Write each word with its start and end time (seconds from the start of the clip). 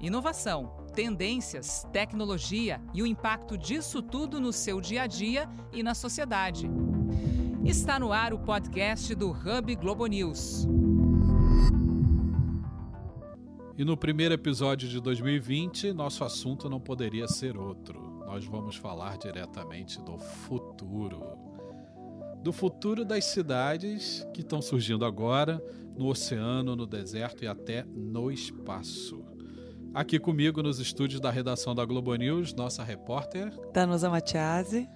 Inovação, 0.00 0.86
tendências, 0.94 1.86
tecnologia 1.90 2.82
e 2.92 3.02
o 3.02 3.06
impacto 3.06 3.56
disso 3.56 4.02
tudo 4.02 4.38
no 4.38 4.52
seu 4.52 4.78
dia 4.78 5.02
a 5.02 5.06
dia 5.06 5.48
e 5.72 5.82
na 5.82 5.94
sociedade. 5.94 6.70
Está 7.64 7.98
no 7.98 8.12
ar 8.12 8.34
o 8.34 8.38
podcast 8.38 9.14
do 9.14 9.30
Hub 9.30 9.74
Globo 9.76 10.06
News. 10.06 10.66
E 13.78 13.84
no 13.84 13.96
primeiro 13.96 14.34
episódio 14.34 14.86
de 14.86 15.00
2020, 15.00 15.92
nosso 15.92 16.24
assunto 16.24 16.68
não 16.68 16.80
poderia 16.80 17.26
ser 17.26 17.56
outro. 17.56 18.22
Nós 18.26 18.44
vamos 18.44 18.76
falar 18.76 19.16
diretamente 19.16 20.00
do 20.02 20.18
futuro. 20.18 21.22
Do 22.42 22.52
futuro 22.52 23.02
das 23.02 23.24
cidades 23.24 24.26
que 24.34 24.42
estão 24.42 24.60
surgindo 24.60 25.06
agora, 25.06 25.62
no 25.96 26.06
oceano, 26.06 26.76
no 26.76 26.86
deserto 26.86 27.44
e 27.44 27.46
até 27.46 27.82
no 27.84 28.30
espaço. 28.30 29.24
Aqui 29.96 30.18
comigo 30.18 30.62
nos 30.62 30.78
estúdios 30.78 31.22
da 31.22 31.30
redação 31.30 31.74
da 31.74 31.82
Globo 31.82 32.14
News, 32.14 32.52
nossa 32.52 32.84
repórter 32.84 33.50
Danusa 33.72 34.10
Matiasi. 34.10 34.86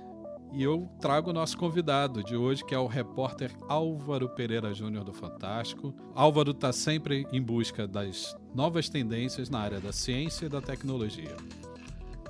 E 0.52 0.62
eu 0.62 0.90
trago 1.00 1.30
o 1.30 1.32
nosso 1.32 1.56
convidado 1.56 2.22
de 2.22 2.36
hoje, 2.36 2.62
que 2.62 2.74
é 2.74 2.78
o 2.78 2.86
repórter 2.86 3.50
Álvaro 3.66 4.28
Pereira 4.28 4.74
Júnior 4.74 5.02
do 5.02 5.14
Fantástico. 5.14 5.94
Álvaro 6.14 6.50
está 6.50 6.70
sempre 6.70 7.26
em 7.32 7.40
busca 7.40 7.88
das 7.88 8.36
novas 8.54 8.90
tendências 8.90 9.48
na 9.48 9.60
área 9.60 9.80
da 9.80 9.90
ciência 9.90 10.44
e 10.44 10.50
da 10.50 10.60
tecnologia. 10.60 11.34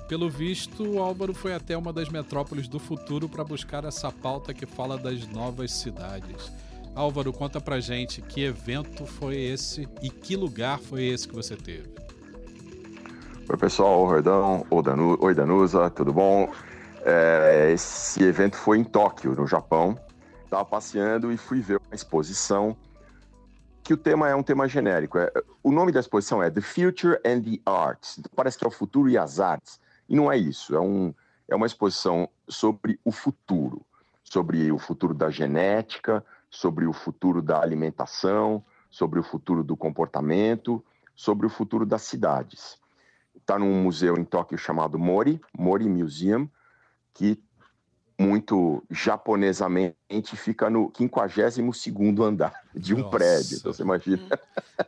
Pelo 0.07 0.29
visto, 0.29 0.81
o 0.91 0.99
Álvaro 0.99 1.33
foi 1.33 1.53
até 1.53 1.75
uma 1.75 1.91
das 1.91 2.07
metrópoles 2.07 2.69
do 2.69 2.79
futuro 2.79 3.27
para 3.27 3.43
buscar 3.43 3.83
essa 3.83 4.13
pauta 4.13 4.53
que 4.53 4.65
fala 4.65 4.97
das 4.97 5.27
novas 5.27 5.73
cidades. 5.73 6.49
Álvaro, 6.95 7.33
conta 7.33 7.59
pra 7.59 7.81
gente 7.81 8.21
que 8.21 8.39
evento 8.39 9.05
foi 9.05 9.35
esse 9.35 9.89
e 10.01 10.09
que 10.09 10.37
lugar 10.37 10.79
foi 10.79 11.03
esse 11.03 11.27
que 11.27 11.35
você 11.35 11.57
teve. 11.57 11.91
Oi, 13.49 13.57
pessoal, 13.57 14.05
Rodão, 14.05 14.65
oi, 14.69 15.33
Danusa, 15.33 15.89
tudo 15.89 16.13
bom? 16.13 16.49
É, 17.03 17.71
esse 17.73 18.23
evento 18.23 18.55
foi 18.55 18.77
em 18.77 18.83
Tóquio, 18.83 19.35
no 19.35 19.47
Japão. 19.47 19.97
Estava 20.45 20.63
passeando 20.63 21.31
e 21.31 21.37
fui 21.37 21.59
ver 21.59 21.81
uma 21.85 21.95
exposição 21.95 22.77
que 23.83 23.93
o 23.93 23.97
tema 23.97 24.29
é 24.29 24.35
um 24.35 24.43
tema 24.43 24.69
genérico. 24.69 25.17
É, 25.17 25.31
o 25.63 25.71
nome 25.71 25.91
da 25.91 25.99
exposição 25.99 26.41
é 26.41 26.49
The 26.49 26.61
Future 26.61 27.19
and 27.25 27.41
the 27.41 27.59
Arts. 27.65 28.21
Parece 28.35 28.57
que 28.57 28.63
é 28.63 28.67
o 28.67 28.71
futuro 28.71 29.09
e 29.09 29.17
as 29.17 29.39
artes. 29.39 29.79
E 30.07 30.15
não 30.15 30.31
é 30.31 30.37
isso. 30.37 30.75
É, 30.75 30.79
um, 30.79 31.13
é 31.49 31.55
uma 31.55 31.65
exposição 31.65 32.29
sobre 32.47 32.99
o 33.03 33.11
futuro. 33.11 33.81
Sobre 34.23 34.71
o 34.71 34.77
futuro 34.77 35.13
da 35.13 35.29
genética, 35.29 36.23
sobre 36.49 36.85
o 36.85 36.93
futuro 36.93 37.41
da 37.41 37.59
alimentação, 37.59 38.63
sobre 38.89 39.19
o 39.19 39.23
futuro 39.23 39.63
do 39.63 39.75
comportamento, 39.75 40.81
sobre 41.15 41.47
o 41.47 41.49
futuro 41.49 41.85
das 41.85 42.03
cidades 42.03 42.79
está 43.35 43.57
num 43.57 43.83
museu 43.83 44.17
em 44.17 44.23
Tóquio 44.23 44.57
chamado 44.57 44.97
Mori, 44.97 45.41
Mori 45.57 45.87
Museum, 45.87 46.49
que 47.13 47.41
muito 48.19 48.83
japonesamente 48.89 50.35
fica 50.35 50.69
no 50.69 50.91
52º 50.91 52.23
andar 52.23 52.53
de 52.73 52.93
um 52.93 52.99
Nossa. 52.99 53.17
prédio, 53.17 53.57
então 53.57 53.73
você 53.73 53.81
imagina. 53.81 54.21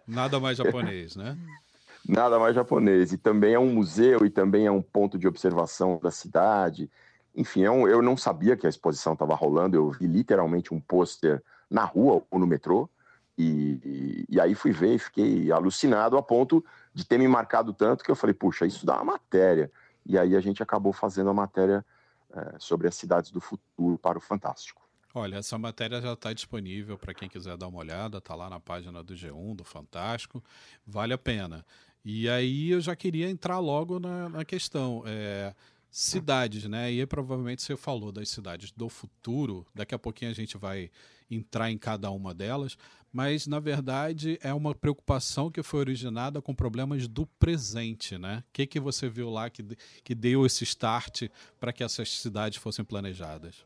Nada 0.08 0.40
mais 0.40 0.58
japonês, 0.58 1.16
né? 1.16 1.36
Nada 2.08 2.38
mais 2.38 2.54
japonês. 2.54 3.12
E 3.12 3.18
também 3.18 3.54
é 3.54 3.60
um 3.60 3.74
museu 3.74 4.26
e 4.26 4.30
também 4.30 4.68
é 4.68 4.72
um 4.72 4.82
ponto 4.82 5.18
de 5.18 5.28
observação 5.28 6.00
da 6.04 6.12
cidade. 6.12 6.92
Enfim, 7.36 7.64
é 7.64 7.72
um, 7.72 7.88
eu 7.88 8.02
não 8.02 8.16
sabia 8.16 8.56
que 8.56 8.68
a 8.68 8.70
exposição 8.70 9.14
estava 9.14 9.34
rolando, 9.34 9.76
eu 9.76 9.90
vi 9.90 10.06
literalmente 10.06 10.74
um 10.74 10.80
pôster 10.80 11.42
na 11.70 11.84
rua 11.84 12.22
ou 12.30 12.40
no 12.40 12.46
metrô, 12.46 12.88
e, 13.36 13.80
e, 13.84 14.26
e, 14.30 14.40
aí 14.40 14.54
fui 14.54 14.72
ver 14.72 14.94
e 14.94 15.00
fiquei 15.00 15.52
alucinado 15.52 16.18
a 16.18 16.22
ponto 16.22 16.64
de 16.94 17.06
ter 17.06 17.18
me 17.18 17.28
marcado 17.28 17.74
tanto 17.74 18.04
que 18.04 18.12
eu 18.12 18.16
falei, 18.16 18.34
puxa, 18.34 18.66
isso 18.66 18.86
dá 18.86 18.96
uma 18.96 19.14
matéria. 19.14 19.72
E 20.06 20.18
aí 20.18 20.36
a 20.36 20.42
gente 20.42 20.62
acabou 20.62 20.94
fazendo 20.94 21.30
a 21.30 21.34
matéria 21.34 21.86
é, 22.34 22.56
sobre 22.60 22.88
as 22.88 22.96
cidades 22.96 23.32
do 23.32 23.40
futuro 23.40 23.98
para 23.98 24.18
o 24.18 24.22
Fantástico. 24.22 24.82
Olha, 25.16 25.36
essa 25.38 25.58
matéria 25.58 26.02
já 26.02 26.14
está 26.14 26.34
disponível 26.34 26.98
para 26.98 27.14
quem 27.14 27.30
quiser 27.30 27.56
dar 27.56 27.68
uma 27.68 27.78
olhada, 27.78 28.18
está 28.18 28.34
lá 28.34 28.50
na 28.50 28.60
página 28.60 29.04
do 29.04 29.14
G1, 29.14 29.56
do 29.56 29.64
Fantástico, 29.64 30.44
vale 30.86 31.14
a 31.14 31.18
pena. 31.18 31.64
E 32.04 32.28
aí 32.28 32.72
eu 32.72 32.82
já 32.82 32.96
queria 32.96 33.30
entrar 33.30 33.60
logo 33.60 34.00
na, 34.00 34.28
na 34.28 34.44
questão. 34.44 35.04
É, 35.06 35.54
cidades, 35.94 36.66
né? 36.66 36.92
E 36.92 37.06
provavelmente 37.06 37.62
você 37.62 37.78
falou 37.78 38.12
das 38.12 38.28
cidades 38.28 38.72
do 38.72 38.90
futuro, 38.90 39.64
daqui 39.76 39.94
a 39.94 40.00
pouquinho 40.00 40.32
a 40.32 40.34
gente 40.34 40.58
vai 40.58 40.90
entrar 41.30 41.70
em 41.70 41.78
cada 41.78 42.10
uma 42.10 42.34
delas, 42.34 42.76
mas 43.12 43.46
na 43.46 43.60
verdade 43.60 44.40
é 44.42 44.52
uma 44.52 44.74
preocupação 44.74 45.52
que 45.52 45.62
foi 45.62 45.82
originada 45.82 46.42
com 46.42 46.56
problemas 46.56 47.08
do 47.08 47.28
presente, 47.28 48.18
né? 48.18 48.44
O 48.50 48.52
que, 48.52 48.66
que 48.66 48.80
você 48.80 49.08
viu 49.08 49.30
lá 49.30 49.52
que, 49.52 49.64
que 50.04 50.16
deu 50.16 50.48
esse 50.48 50.64
start 50.64 51.30
para 51.60 51.72
que 51.72 51.84
essas 51.84 52.20
cidades 52.20 52.58
fossem 52.58 52.84
planejadas? 52.84 53.64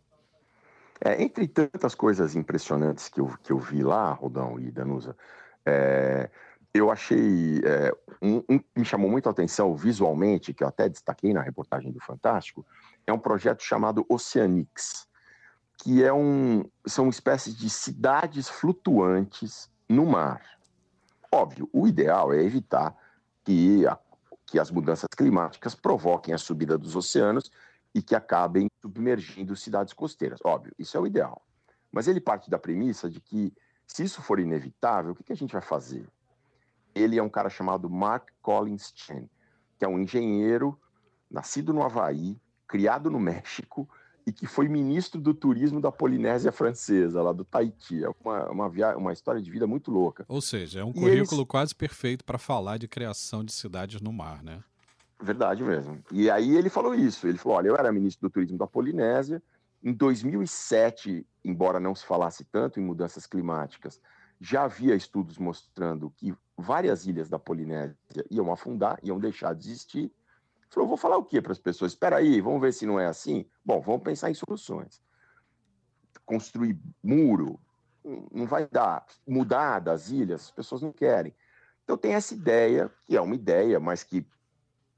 É, 1.00 1.24
entre 1.24 1.48
tantas 1.48 1.96
coisas 1.96 2.36
impressionantes 2.36 3.08
que 3.08 3.22
eu, 3.22 3.34
que 3.42 3.54
eu 3.54 3.60
vi 3.60 3.84
lá, 3.84 4.12
Rodão 4.12 4.60
e 4.60 4.70
Danusa, 4.70 5.16
é, 5.66 6.30
eu 6.78 6.92
achei. 6.92 7.62
É, 7.64 7.92
um, 8.22 8.38
um, 8.50 8.60
me 8.76 8.86
chamou 8.86 9.10
muito 9.10 9.28
a 9.28 9.32
atenção 9.32 9.76
visualmente, 9.76 10.54
que 10.54 10.64
eu 10.64 10.68
até 10.68 10.90
destaquei 10.90 11.34
na 11.34 11.42
reportagem 11.42 11.92
do 11.92 12.00
Fantástico, 12.00 12.66
é 13.06 13.14
um 13.14 13.20
projeto 13.20 13.64
chamado 13.64 14.06
Oceanix, 14.10 15.08
que 15.78 16.04
é 16.04 16.12
um, 16.12 16.66
são 16.86 17.10
espécies 17.10 17.56
de 17.56 17.70
cidades 17.70 18.50
flutuantes 18.50 19.70
no 19.88 20.06
mar. 20.06 20.42
Óbvio, 21.32 21.70
o 21.72 21.88
ideal 21.88 22.34
é 22.34 22.44
evitar 22.44 22.96
que, 23.44 23.86
a, 23.86 23.98
que 24.46 24.60
as 24.60 24.72
mudanças 24.72 25.10
climáticas 25.16 25.76
provoquem 25.76 26.34
a 26.34 26.38
subida 26.38 26.78
dos 26.78 26.96
oceanos 26.96 27.52
e 27.94 28.02
que 28.02 28.16
acabem 28.16 28.70
submergindo 28.82 29.56
cidades 29.56 29.94
costeiras. 29.94 30.40
Óbvio, 30.44 30.74
isso 30.78 30.98
é 30.98 31.00
o 31.00 31.08
ideal. 31.08 31.42
Mas 31.92 32.08
ele 32.08 32.20
parte 32.20 32.50
da 32.50 32.60
premissa 32.60 33.10
de 33.10 33.20
que, 33.20 33.54
se 33.88 34.04
isso 34.04 34.22
for 34.22 34.40
inevitável, 34.40 35.12
o 35.12 35.16
que, 35.16 35.24
que 35.24 35.34
a 35.34 35.36
gente 35.36 35.54
vai 35.54 35.62
fazer? 35.62 36.08
Ele 36.98 37.18
é 37.18 37.24
um 37.24 37.30
cara 37.30 37.50
chamado 37.50 37.90
Mark 37.90 38.30
Collins 38.42 38.92
Chen, 38.96 39.30
que 39.78 39.86
é 39.86 39.88
um 39.88 40.00
engenheiro 40.00 40.80
nascido 41.30 41.74
no 41.74 41.84
Havaí, 41.84 42.40
criado 42.68 43.10
no 43.10 43.20
México 43.20 43.88
e 44.26 44.32
que 44.32 44.46
foi 44.46 44.68
ministro 44.68 45.22
do 45.22 45.34
turismo 45.34 45.80
da 45.80 45.90
Polinésia 45.90 46.52
Francesa, 46.52 47.22
lá 47.22 47.32
do 47.32 47.46
Tahiti. 47.46 48.04
É 48.04 48.10
uma, 48.24 48.50
uma, 48.50 48.70
via... 48.70 48.98
uma 48.98 49.14
história 49.14 49.42
de 49.42 49.50
vida 49.50 49.66
muito 49.66 49.90
louca. 49.90 50.26
Ou 50.28 50.42
seja, 50.42 50.82
é 50.82 50.84
um 50.84 50.90
e 50.90 50.94
currículo 50.94 51.42
eles... 51.42 51.48
quase 51.48 51.74
perfeito 51.74 52.26
para 52.26 52.38
falar 52.38 52.78
de 52.78 52.90
criação 52.90 53.42
de 53.42 53.54
cidades 53.54 54.02
no 54.02 54.12
mar, 54.12 54.44
né? 54.44 54.62
Verdade 55.20 55.64
mesmo. 55.64 56.04
E 56.12 56.30
aí 56.30 56.58
ele 56.58 56.70
falou 56.70 56.94
isso. 56.94 57.26
Ele 57.26 57.38
falou: 57.38 57.58
olha, 57.58 57.70
eu 57.70 57.76
era 57.78 57.92
ministro 57.92 58.28
do 58.28 58.32
turismo 58.32 58.58
da 58.58 58.68
Polinésia. 58.68 59.42
Em 59.82 59.94
2007, 59.94 61.26
embora 61.44 61.80
não 61.80 61.96
se 61.96 62.06
falasse 62.06 62.44
tanto 62.44 62.82
em 62.82 62.84
mudanças 62.84 63.26
climáticas, 63.26 64.02
já 64.42 64.64
havia 64.64 64.94
estudos 64.94 65.38
mostrando 65.38 66.12
que 66.18 66.36
várias 66.58 67.06
ilhas 67.06 67.30
da 67.30 67.38
Polinésia 67.38 67.96
iam 68.32 68.52
afundar, 68.52 69.00
iam 69.04 69.20
deixar 69.20 69.54
de 69.54 69.70
existir 69.70 70.12
Falou, 70.70 70.88
vou 70.88 70.98
falar 70.98 71.18
o 71.18 71.24
que 71.24 71.42
para 71.42 71.52
as 71.52 71.60
pessoas? 71.60 71.94
Espera 71.94 72.18
aí, 72.18 72.42
vamos 72.42 72.62
ver 72.62 72.74
se 72.74 72.86
não 72.86 73.00
é 73.00 73.08
assim? 73.08 73.46
Bom, 73.64 73.82
vamos 73.82 74.04
pensar 74.04 74.30
em 74.30 74.34
soluções. 74.34 75.02
Construir 76.26 76.78
muro 77.02 77.60
não 78.32 78.46
vai 78.46 78.68
dar. 78.68 79.06
Mudar 79.26 79.80
das 79.80 80.10
ilhas, 80.10 80.42
as 80.42 80.52
pessoas 80.52 80.82
não 80.82 80.92
querem. 80.92 81.34
Então 81.84 81.98
tem 81.98 82.14
essa 82.14 82.34
ideia, 82.34 82.92
que 83.06 83.16
é 83.16 83.22
uma 83.22 83.36
ideia, 83.36 83.80
mas 83.80 84.04
que 84.04 84.26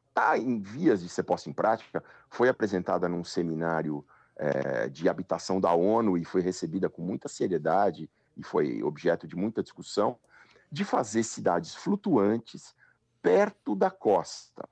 está 0.09 0.37
em 0.37 0.59
vias 0.59 1.01
de 1.01 1.09
ser 1.09 1.23
posta 1.23 1.49
em 1.49 1.53
prática, 1.53 2.03
foi 2.29 2.49
apresentada 2.49 3.07
num 3.07 3.23
seminário 3.23 4.03
é, 4.35 4.89
de 4.89 5.07
habitação 5.07 5.61
da 5.61 5.71
ONU 5.71 6.17
e 6.17 6.25
foi 6.25 6.41
recebida 6.41 6.89
com 6.89 7.03
muita 7.03 7.27
seriedade 7.27 8.09
e 8.35 8.41
foi 8.41 8.81
objeto 8.81 9.27
de 9.27 9.35
muita 9.35 9.61
discussão, 9.61 10.17
de 10.71 10.83
fazer 10.83 11.23
cidades 11.23 11.75
flutuantes 11.75 12.75
perto 13.21 13.75
da 13.75 13.89
costa 13.89 14.67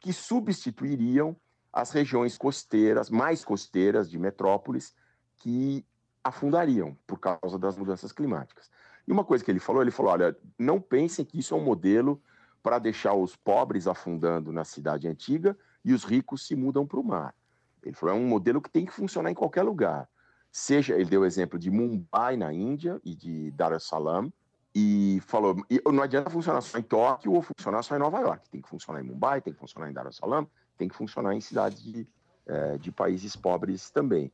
que 0.00 0.12
substituiriam 0.12 1.36
as 1.72 1.90
regiões 1.90 2.38
costeiras, 2.38 3.10
mais 3.10 3.44
costeiras 3.44 4.10
de 4.10 4.18
metrópoles, 4.18 4.94
que 5.36 5.84
afundariam 6.22 6.96
por 7.06 7.18
causa 7.18 7.58
das 7.58 7.76
mudanças 7.76 8.12
climáticas. 8.12 8.70
E 9.06 9.12
uma 9.12 9.24
coisa 9.24 9.44
que 9.44 9.50
ele 9.50 9.60
falou, 9.60 9.82
ele 9.82 9.90
falou, 9.90 10.12
olha, 10.12 10.36
não 10.58 10.80
pensem 10.80 11.24
que 11.24 11.38
isso 11.38 11.54
é 11.54 11.56
um 11.56 11.64
modelo 11.64 12.20
para 12.62 12.78
deixar 12.78 13.14
os 13.14 13.36
pobres 13.36 13.86
afundando 13.86 14.52
na 14.52 14.64
cidade 14.64 15.06
antiga 15.06 15.56
e 15.84 15.92
os 15.92 16.02
ricos 16.02 16.46
se 16.46 16.56
mudam 16.56 16.86
para 16.86 16.98
o 16.98 17.04
mar. 17.04 17.34
Ele 17.82 17.94
falou, 17.94 18.16
é 18.16 18.18
um 18.18 18.26
modelo 18.26 18.60
que 18.60 18.70
tem 18.70 18.84
que 18.84 18.92
funcionar 18.92 19.30
em 19.30 19.34
qualquer 19.34 19.62
lugar. 19.62 20.08
Seja, 20.50 20.94
ele 20.94 21.08
deu 21.08 21.20
o 21.20 21.26
exemplo 21.26 21.58
de 21.58 21.70
Mumbai, 21.70 22.36
na 22.36 22.52
Índia, 22.52 23.00
e 23.04 23.14
de 23.14 23.52
Dar 23.52 23.72
es 23.72 23.84
Salaam, 23.84 24.32
e 24.78 25.20
falou: 25.22 25.56
e 25.70 25.80
não 25.90 26.02
adianta 26.02 26.28
funcionar 26.28 26.60
só 26.60 26.76
em 26.76 26.82
Tóquio 26.82 27.32
ou 27.32 27.40
funcionar 27.40 27.82
só 27.82 27.96
em 27.96 27.98
Nova 27.98 28.20
York. 28.20 28.50
Tem 28.50 28.60
que 28.60 28.68
funcionar 28.68 29.00
em 29.00 29.04
Mumbai, 29.04 29.40
tem 29.40 29.54
que 29.54 29.58
funcionar 29.58 29.88
em 29.88 29.92
Dar 29.94 30.06
es 30.06 30.16
Salaam, 30.16 30.46
tem 30.76 30.86
que 30.86 30.94
funcionar 30.94 31.34
em 31.34 31.40
cidades 31.40 31.82
de, 31.82 32.06
é, 32.44 32.76
de 32.76 32.92
países 32.92 33.34
pobres 33.34 33.88
também. 33.88 34.30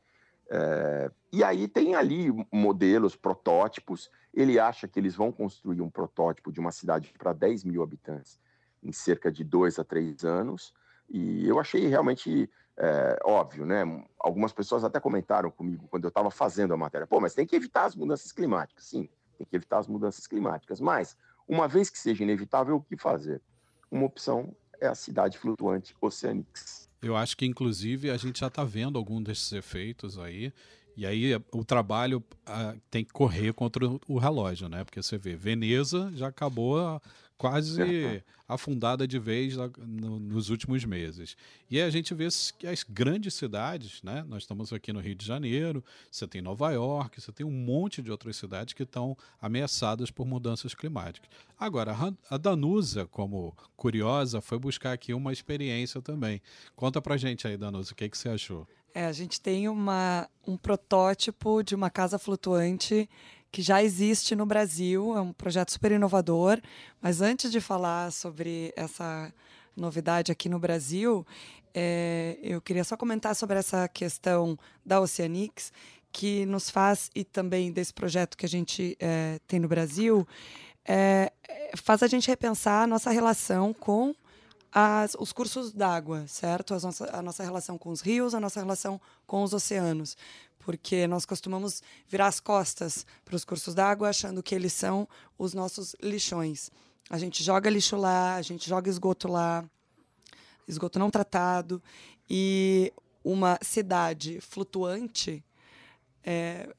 É, 0.49 1.09
e 1.31 1.45
aí 1.45 1.65
tem 1.69 1.95
ali 1.95 2.27
modelos, 2.51 3.15
protótipos. 3.15 4.11
Ele 4.33 4.59
acha 4.59 4.85
que 4.85 4.99
eles 4.99 5.15
vão 5.15 5.31
construir 5.31 5.79
um 5.79 5.89
protótipo 5.89 6.51
de 6.51 6.59
uma 6.59 6.73
cidade 6.73 7.13
para 7.17 7.31
10 7.31 7.63
mil 7.63 7.81
habitantes 7.81 8.37
em 8.83 8.91
cerca 8.91 9.31
de 9.31 9.45
dois 9.45 9.79
a 9.79 9.83
três 9.85 10.25
anos, 10.25 10.73
e 11.09 11.47
eu 11.47 11.57
achei 11.57 11.87
realmente 11.87 12.49
é, 12.75 13.17
óbvio, 13.23 13.65
né? 13.65 13.83
Algumas 14.19 14.51
pessoas 14.51 14.83
até 14.83 14.99
comentaram 14.99 15.49
comigo 15.49 15.87
quando 15.89 16.03
eu 16.03 16.09
estava 16.09 16.29
fazendo 16.29 16.73
a 16.73 16.77
matéria, 16.77 17.07
pô, 17.07 17.21
mas 17.21 17.33
tem 17.33 17.45
que 17.45 17.55
evitar 17.55 17.85
as 17.85 17.95
mudanças 17.95 18.33
climáticas. 18.33 18.83
Sim, 18.83 19.07
tem 19.37 19.47
que 19.47 19.55
evitar 19.55 19.79
as 19.79 19.87
mudanças 19.87 20.27
climáticas, 20.27 20.79
mas 20.79 21.17
uma 21.47 21.67
vez 21.67 21.89
que 21.89 21.99
seja 21.99 22.23
inevitável, 22.23 22.75
o 22.75 22.81
que 22.81 22.97
fazer? 22.97 23.41
Uma 23.91 24.05
opção 24.05 24.55
é 24.79 24.87
a 24.87 24.95
cidade 24.95 25.37
flutuante 25.37 25.95
Oceanix. 26.01 26.89
Eu 27.01 27.15
acho 27.15 27.35
que, 27.35 27.45
inclusive, 27.45 28.09
a 28.09 28.17
gente 28.17 28.39
já 28.39 28.47
está 28.47 28.63
vendo 28.63 28.97
algum 28.97 29.21
desses 29.21 29.51
efeitos 29.51 30.17
aí. 30.17 30.53
E 30.95 31.05
aí 31.05 31.35
o 31.51 31.65
trabalho 31.65 32.23
ah, 32.45 32.75
tem 32.89 33.03
que 33.03 33.11
correr 33.11 33.51
contra 33.53 33.83
o 34.07 34.17
relógio, 34.17 34.69
né? 34.69 34.83
Porque 34.83 35.01
você 35.01 35.17
vê, 35.17 35.35
Veneza 35.35 36.11
já 36.15 36.27
acabou 36.27 37.01
quase 37.43 38.23
afundada 38.47 39.05
de 39.05 39.19
vez 39.19 39.57
no, 39.77 40.17
nos 40.17 40.49
últimos 40.49 40.85
meses. 40.85 41.35
E 41.69 41.77
aí 41.77 41.85
a 41.85 41.89
gente 41.89 42.13
vê 42.13 42.29
que 42.57 42.65
as 42.65 42.83
grandes 42.83 43.33
cidades, 43.33 44.01
né? 44.01 44.23
Nós 44.29 44.43
estamos 44.43 44.71
aqui 44.71 44.93
no 44.93 45.01
Rio 45.01 45.13
de 45.13 45.25
Janeiro, 45.25 45.83
você 46.09 46.25
tem 46.25 46.41
Nova 46.41 46.71
York, 46.71 47.19
você 47.19 47.33
tem 47.33 47.45
um 47.45 47.51
monte 47.51 48.01
de 48.01 48.09
outras 48.09 48.37
cidades 48.37 48.73
que 48.73 48.83
estão 48.83 49.17
ameaçadas 49.41 50.09
por 50.09 50.25
mudanças 50.25 50.73
climáticas. 50.73 51.29
Agora, 51.59 51.93
a 52.29 52.37
Danusa, 52.37 53.05
como 53.07 53.53
curiosa, 53.75 54.39
foi 54.39 54.57
buscar 54.57 54.93
aqui 54.93 55.13
uma 55.13 55.33
experiência 55.33 56.01
também. 56.01 56.41
Conta 56.77 57.01
pra 57.01 57.17
gente 57.17 57.45
aí, 57.45 57.57
Danusa, 57.57 57.91
o 57.91 57.95
que, 57.95 58.07
que 58.07 58.17
você 58.17 58.29
achou? 58.29 58.65
É, 58.95 59.05
a 59.05 59.11
gente 59.11 59.41
tem 59.41 59.67
uma, 59.67 60.29
um 60.47 60.55
protótipo 60.55 61.61
de 61.61 61.75
uma 61.75 61.89
casa 61.89 62.17
flutuante 62.17 63.09
que 63.53 63.61
já 63.61 63.83
existe 63.83 64.35
no 64.35 64.47
Brasil, 64.47 65.15
é 65.15 65.21
um 65.21 65.31
projeto 65.31 65.71
super 65.71 65.91
inovador. 65.91 66.59
Mas 66.99 67.21
antes 67.21 67.51
de 67.51 67.61
falar 67.61 68.11
sobre 68.11 68.73
essa 68.75 69.31
novidade 69.77 70.31
aqui 70.31 70.49
no 70.49 70.57
Brasil, 70.57 71.23
é, 71.71 72.39
eu 72.41 72.59
queria 72.59 72.83
só 72.83 72.97
comentar 72.97 73.35
sobre 73.35 73.59
essa 73.59 73.87
questão 73.87 74.57
da 74.83 74.99
Oceanix, 74.99 75.71
que 76.11 76.47
nos 76.47 76.71
faz, 76.71 77.11
e 77.13 77.23
também 77.23 77.71
desse 77.71 77.93
projeto 77.93 78.35
que 78.35 78.47
a 78.47 78.49
gente 78.49 78.97
é, 78.99 79.39
tem 79.47 79.59
no 79.59 79.67
Brasil, 79.67 80.27
é, 80.83 81.31
faz 81.77 82.01
a 82.01 82.07
gente 82.07 82.27
repensar 82.27 82.81
a 82.81 82.87
nossa 82.87 83.11
relação 83.11 83.71
com 83.71 84.15
as, 84.71 85.15
os 85.19 85.31
cursos 85.31 85.71
d'água, 85.71 86.25
certo? 86.27 86.73
Nossa, 86.81 87.07
a 87.15 87.21
nossa 87.21 87.43
relação 87.43 87.77
com 87.77 87.91
os 87.91 88.01
rios, 88.01 88.33
a 88.33 88.39
nossa 88.39 88.59
relação 88.59 88.99
com 89.27 89.43
os 89.43 89.53
oceanos 89.53 90.17
porque 90.65 91.07
nós 91.07 91.25
costumamos 91.25 91.81
virar 92.07 92.27
as 92.27 92.39
costas 92.39 93.05
para 93.23 93.35
os 93.35 93.45
cursos 93.45 93.73
d'água 93.73 94.09
achando 94.09 94.41
que 94.41 94.55
eles 94.55 94.73
são 94.73 95.07
os 95.37 95.53
nossos 95.53 95.95
lixões. 96.01 96.71
A 97.09 97.17
gente 97.17 97.43
joga 97.43 97.69
lixo 97.69 97.97
lá, 97.97 98.35
a 98.35 98.41
gente 98.41 98.67
joga 98.67 98.89
esgoto 98.89 99.27
lá, 99.27 99.63
esgoto 100.67 100.97
não 100.97 101.09
tratado, 101.09 101.81
e 102.29 102.93
uma 103.23 103.59
cidade 103.61 104.39
flutuante 104.41 105.43
é, 106.25 106.69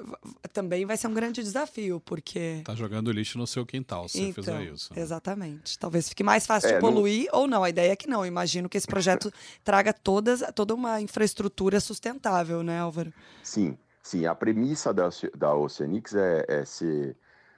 também 0.55 0.87
vai 0.87 0.97
ser 0.97 1.07
um 1.07 1.15
grande 1.15 1.43
desafio, 1.43 2.01
porque. 2.01 2.63
Tá 2.65 2.75
jogando 2.75 3.13
lixo 3.13 3.37
no 3.37 3.47
seu 3.47 3.67
quintal, 3.67 4.09
se 4.09 4.21
então, 4.21 4.43
você 4.43 4.51
fizer 4.51 4.73
isso. 4.73 4.95
Né? 4.95 5.03
Exatamente. 5.03 5.79
Talvez 5.79 6.09
fique 6.09 6.25
mais 6.25 6.47
fácil 6.47 6.71
é, 6.71 6.75
de 6.75 6.81
poluir 6.81 7.29
não... 7.31 7.41
ou 7.41 7.47
não. 7.47 7.63
A 7.63 7.69
ideia 7.69 7.93
é 7.93 7.97
que 7.97 8.09
não. 8.09 8.25
imagino 8.25 8.69
que 8.69 8.79
esse 8.79 8.87
projeto 8.87 9.31
traga 9.63 9.93
todas, 9.93 10.43
toda 10.55 10.75
uma 10.75 11.01
infraestrutura 11.01 11.79
sustentável, 11.79 12.63
né, 12.63 12.81
Álvaro? 12.81 13.13
Sim, 13.43 13.77
sim. 14.03 14.25
A 14.25 14.35
premissa 14.35 14.95
da, 14.95 15.11
da 15.37 15.55
Oceanix 15.55 16.15
é, 16.15 16.45
é 16.49 16.65
ser 16.65 17.15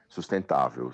sustentável. 0.08 0.90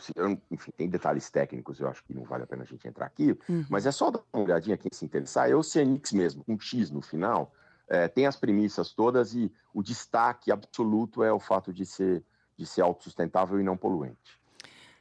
Enfim, 0.50 0.72
tem 0.76 0.90
detalhes 0.90 1.30
técnicos, 1.30 1.80
eu 1.80 1.88
acho 1.88 2.04
que 2.04 2.12
não 2.12 2.24
vale 2.24 2.44
a 2.44 2.46
pena 2.46 2.64
a 2.64 2.66
gente 2.66 2.86
entrar 2.86 3.06
aqui, 3.06 3.36
uhum. 3.48 3.64
mas 3.68 3.86
é 3.86 3.90
só 3.90 4.10
dar 4.10 4.20
uma 4.32 4.42
olhadinha 4.42 4.76
quem 4.76 4.90
se 4.92 5.04
interessar. 5.06 5.48
É 5.48 5.54
Oceanix 5.54 6.12
mesmo, 6.12 6.44
com 6.44 6.54
um 6.54 6.60
X 6.60 6.90
no 6.90 7.00
final 7.00 7.50
é, 7.92 8.08
tem 8.08 8.24
as 8.26 8.36
premissas 8.36 8.90
todas 8.90 9.34
e 9.34 9.52
o 9.74 9.82
destaque 9.82 10.50
absoluto 10.50 11.22
é 11.22 11.30
o 11.30 11.38
fato 11.38 11.74
de 11.74 11.84
ser, 11.84 12.24
de 12.56 12.64
ser 12.64 12.80
autossustentável 12.80 13.60
e 13.60 13.62
não 13.62 13.76
poluente. 13.76 14.40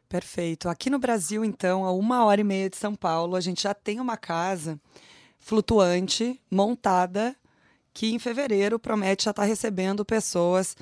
Perfeito. 0.09 0.67
Aqui 0.67 0.89
no 0.89 0.99
Brasil, 0.99 1.45
então, 1.45 1.85
a 1.85 1.93
uma 1.93 2.25
hora 2.25 2.41
e 2.41 2.43
meia 2.43 2.69
de 2.69 2.75
São 2.75 2.93
Paulo, 2.93 3.37
a 3.37 3.39
gente 3.39 3.63
já 3.63 3.73
tem 3.73 4.01
uma 4.01 4.17
casa 4.17 4.77
flutuante, 5.39 6.37
montada, 6.51 7.33
que 7.93 8.13
em 8.13 8.19
fevereiro 8.19 8.77
promete 8.77 9.23
já 9.23 9.31
estar 9.31 9.45
recebendo 9.45 10.03
pessoas 10.03 10.75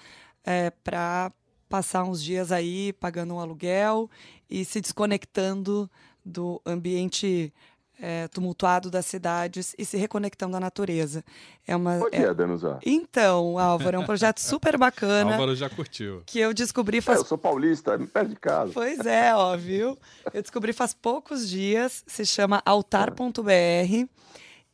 é, 0.43 0.71
para 0.71 1.31
passar 1.69 2.05
uns 2.05 2.23
dias 2.23 2.51
aí 2.51 2.91
pagando 2.93 3.35
um 3.35 3.39
aluguel 3.39 4.09
e 4.49 4.65
se 4.65 4.81
desconectando 4.81 5.87
do 6.25 6.59
ambiente 6.65 7.53
é, 7.99 8.27
tumultuado 8.29 8.89
das 8.89 9.05
cidades 9.05 9.75
e 9.77 9.85
se 9.85 9.97
reconectando 9.97 10.55
à 10.55 10.59
natureza. 10.59 11.23
É 11.67 11.75
uma. 11.75 11.99
É... 12.11 12.33
Danusa. 12.33 12.79
Então, 12.85 13.59
Álvaro, 13.59 13.97
é 13.97 13.99
um 13.99 14.05
projeto 14.05 14.39
super 14.41 14.77
bacana. 14.77 15.33
Álvaro 15.33 15.55
já 15.55 15.69
curtiu. 15.69 16.23
Que 16.25 16.39
eu 16.39 16.53
descobri 16.53 17.01
faz. 17.01 17.19
É, 17.19 17.21
eu 17.21 17.25
sou 17.25 17.37
paulista, 17.37 17.97
me 17.97 18.07
perto 18.07 18.29
de 18.29 18.35
casa. 18.37 18.71
Pois 18.73 19.05
é, 19.05 19.35
ó, 19.35 19.55
viu? 19.57 19.97
Eu 20.33 20.41
descobri 20.41 20.71
faz 20.71 20.93
poucos 20.93 21.49
dias, 21.49 22.03
se 22.07 22.25
chama 22.25 22.61
altar.br 22.65 24.07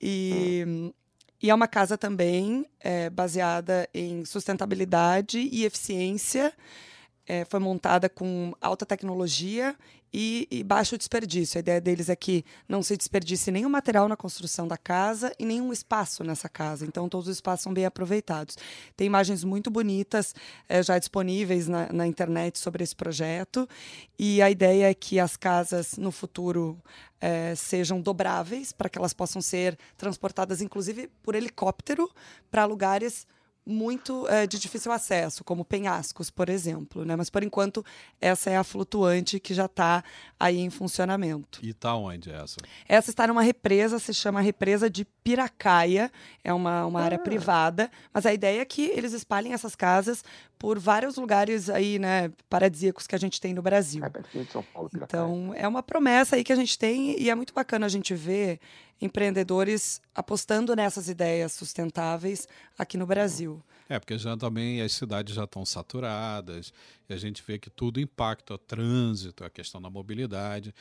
e. 0.02 0.94
E 1.44 1.50
é 1.52 1.54
uma 1.54 1.68
casa 1.68 1.96
também 1.96 2.66
é, 2.80 3.08
baseada 3.08 3.88
em 3.94 4.26
sustentabilidade 4.26 5.38
e 5.38 5.64
eficiência. 5.64 6.52
É, 7.28 7.46
foi 7.46 7.60
montada 7.60 8.10
com 8.10 8.54
alta 8.60 8.84
tecnologia 8.84 9.76
e, 10.18 10.48
e, 10.50 10.64
baixo 10.64 10.98
desperdício. 10.98 11.58
A 11.58 11.60
ideia 11.60 11.82
deles 11.82 12.08
é 12.08 12.16
que 12.16 12.46
não 12.70 12.82
se 12.82 12.96
desperdice 12.96 13.52
nenhum 13.52 13.68
material 13.68 14.08
na 14.08 14.16
construção 14.16 14.66
da 14.66 14.78
casa 14.78 15.36
e 15.38 15.46
nenhum 15.46 15.74
espaço 15.74 16.24
nessa 16.24 16.48
casa. 16.48 16.86
Então, 16.86 17.10
todos 17.10 17.28
os 17.28 17.36
espaços 17.36 17.64
são 17.64 17.74
bem 17.74 17.86
aproveitados. 17.86 18.58
Tem 18.96 19.08
imagens 19.08 19.44
muito 19.44 19.70
bonitas 19.70 20.34
é, 20.70 20.82
já 20.82 20.98
disponíveis 20.98 21.68
na, 21.68 21.92
na, 21.92 22.08
internet 22.08 22.58
sobre 22.58 22.82
esse 22.82 22.96
projeto. 22.96 23.68
E 24.18 24.42
a 24.42 24.50
ideia 24.50 24.90
é 24.90 24.94
que 24.94 25.20
as 25.20 25.36
casas 25.36 25.98
no 25.98 26.14
futuro 26.14 26.82
é, 27.20 27.54
sejam 27.54 28.00
dobráveis 28.00 28.72
para 28.72 28.88
que 28.88 28.98
elas 28.98 29.12
possam 29.12 29.42
ser 29.42 29.78
transportadas, 29.98 30.62
inclusive 30.62 31.10
por 31.22 31.36
helicóptero, 31.36 32.10
para 32.50 32.64
lugares 32.64 33.28
muito 33.66 34.28
é, 34.28 34.46
de 34.46 34.60
difícil 34.60 34.92
acesso, 34.92 35.44
como 35.44 35.66
penhascos, 35.66 36.30
por 36.30 36.50
exemplo. 36.50 37.04
Né? 37.04 37.16
Mas, 37.16 37.30
por 37.30 37.44
enquanto, 37.44 37.84
essa 38.22 38.50
é 38.50 38.58
a 38.58 38.64
flutuante 38.64 39.40
que 39.40 39.54
já 39.54 39.66
está 39.66 40.04
aí 40.40 40.60
em 40.60 40.70
funcionamento. 40.70 41.60
E 41.64 41.70
está 41.70 41.96
onde 41.96 42.32
essa? 42.32 42.58
Essa 42.88 43.10
está 43.10 43.26
numa 43.28 43.42
represa, 43.42 43.98
se 43.98 44.14
chama 44.14 44.42
Represa 44.42 44.90
de 44.90 45.08
Piracaia. 45.26 46.12
É 46.44 46.54
uma, 46.54 46.86
uma 46.86 47.02
ah. 47.02 47.04
área 47.04 47.18
privada. 47.18 47.90
Mas 48.14 48.28
a 48.28 48.34
ideia 48.34 48.62
é 48.62 48.66
que 48.66 48.84
eles 48.92 49.12
espalhem 49.12 49.54
essas 49.54 49.76
casas 49.76 50.24
por 50.60 50.78
vários 50.78 51.18
lugares 51.18 51.68
aí, 51.68 51.98
né, 51.98 52.32
paradisíacos 52.48 53.08
que 53.08 53.16
a 53.16 53.18
gente 53.18 53.42
tem 53.42 53.52
no 53.52 53.62
Brasil. 53.64 54.06
É 54.06 54.10
pertinho 54.10 54.46
de 54.46 54.52
São 54.52 54.62
Paulo, 54.62 54.88
Piracaia. 54.88 55.22
Então, 55.24 55.54
é 55.56 55.68
uma 55.68 55.82
promessa 55.82 56.36
aí 56.36 56.44
que 56.44 56.54
a 56.54 56.56
gente 56.56 56.78
tem 56.78 57.20
e 57.20 57.30
é 57.30 57.34
muito 57.34 57.56
bacana 57.56 57.88
a 57.88 57.90
gente 57.90 58.14
ver 58.14 58.60
empreendedores 59.02 60.00
apostando 60.14 60.76
nessas 60.76 61.10
ideias 61.10 61.54
sustentáveis 61.54 62.48
aqui 62.78 62.96
no 62.96 63.08
Brasil. 63.08 63.62
É, 63.90 64.00
porque 64.00 64.18
já 64.18 64.38
também 64.38 64.80
as 64.82 64.94
cidades 64.94 65.34
já 65.34 65.44
estão 65.44 65.66
saturadas, 65.66 66.72
e 67.10 67.14
a 67.14 67.18
gente 67.18 67.44
vê 67.46 67.60
que 67.60 67.70
tudo 67.70 68.00
impacta 68.00 68.54
o 68.54 68.58
trânsito, 68.58 69.44
a 69.44 69.50
questão 69.50 69.82
da 69.82 69.90
mobilidade. 69.90 70.74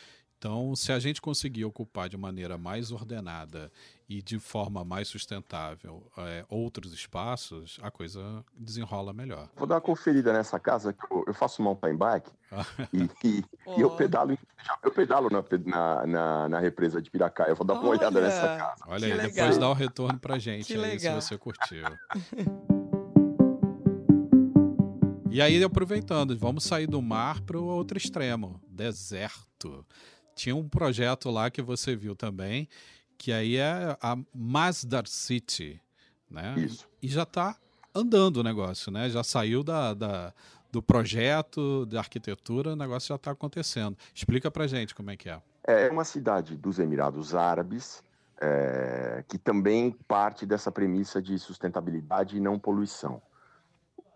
Então, 0.44 0.76
se 0.76 0.92
a 0.92 0.98
gente 0.98 1.22
conseguir 1.22 1.64
ocupar 1.64 2.06
de 2.06 2.18
maneira 2.18 2.58
mais 2.58 2.92
ordenada 2.92 3.72
e 4.06 4.20
de 4.20 4.38
forma 4.38 4.84
mais 4.84 5.08
sustentável 5.08 6.02
é, 6.18 6.44
outros 6.50 6.92
espaços, 6.92 7.78
a 7.80 7.90
coisa 7.90 8.44
desenrola 8.54 9.14
melhor. 9.14 9.48
Vou 9.56 9.66
dar 9.66 9.76
uma 9.76 9.80
conferida 9.80 10.34
nessa 10.34 10.60
casa, 10.60 10.92
que 10.92 11.02
eu, 11.10 11.32
faço 11.32 11.62
mountain 11.62 11.96
bike 11.96 12.30
e, 12.92 13.08
e, 13.24 13.44
oh. 13.64 13.78
e, 13.78 13.80
eu 13.80 13.96
pedalo, 13.96 14.38
eu 14.82 14.90
pedalo 14.90 15.30
na, 15.30 15.42
na, 15.64 16.06
na, 16.06 16.48
na, 16.50 16.58
represa 16.58 17.00
de 17.00 17.10
Piracaia. 17.10 17.48
Eu 17.48 17.56
vou 17.56 17.66
dar 17.66 17.72
uma 17.72 17.88
Olha. 17.88 18.00
olhada 18.00 18.20
nessa 18.20 18.58
casa. 18.58 18.84
Olha 18.86 19.14
aí, 19.14 19.30
depois 19.30 19.56
dá 19.56 19.70
o 19.70 19.72
retorno 19.72 20.18
pra 20.18 20.38
gente 20.38 20.66
que 20.66 20.74
aí 20.74 20.78
legal. 20.78 21.22
se 21.22 21.28
você 21.28 21.38
curtiu. 21.38 21.84
E 25.34 25.42
aí, 25.42 25.64
aproveitando, 25.64 26.38
vamos 26.38 26.62
sair 26.62 26.86
do 26.86 27.02
mar 27.02 27.40
para 27.40 27.58
o 27.58 27.64
outro 27.64 27.98
extremo, 27.98 28.62
deserto 28.68 29.84
tinha 30.34 30.54
um 30.54 30.68
projeto 30.68 31.30
lá 31.30 31.50
que 31.50 31.62
você 31.62 31.94
viu 31.94 32.14
também, 32.14 32.68
que 33.16 33.32
aí 33.32 33.56
é 33.56 33.96
a 34.00 34.16
Masdar 34.34 35.06
City, 35.06 35.80
né? 36.30 36.54
Isso. 36.58 36.88
E 37.00 37.08
já 37.08 37.22
está 37.22 37.56
andando 37.94 38.38
o 38.38 38.42
negócio, 38.42 38.90
né? 38.90 39.08
Já 39.08 39.22
saiu 39.22 39.62
da, 39.62 39.94
da, 39.94 40.34
do 40.70 40.82
projeto 40.82 41.86
de 41.86 41.96
arquitetura, 41.96 42.72
o 42.72 42.76
negócio 42.76 43.08
já 43.08 43.14
está 43.14 43.30
acontecendo. 43.30 43.96
Explica 44.14 44.50
para 44.50 44.66
gente 44.66 44.94
como 44.94 45.10
é 45.10 45.16
que 45.16 45.28
é. 45.28 45.40
É 45.66 45.90
uma 45.90 46.04
cidade 46.04 46.56
dos 46.56 46.78
Emirados 46.78 47.34
Árabes, 47.34 48.02
é, 48.40 49.24
que 49.28 49.38
também 49.38 49.92
parte 50.06 50.44
dessa 50.44 50.70
premissa 50.70 51.22
de 51.22 51.38
sustentabilidade 51.38 52.36
e 52.36 52.40
não 52.40 52.58
poluição. 52.58 53.22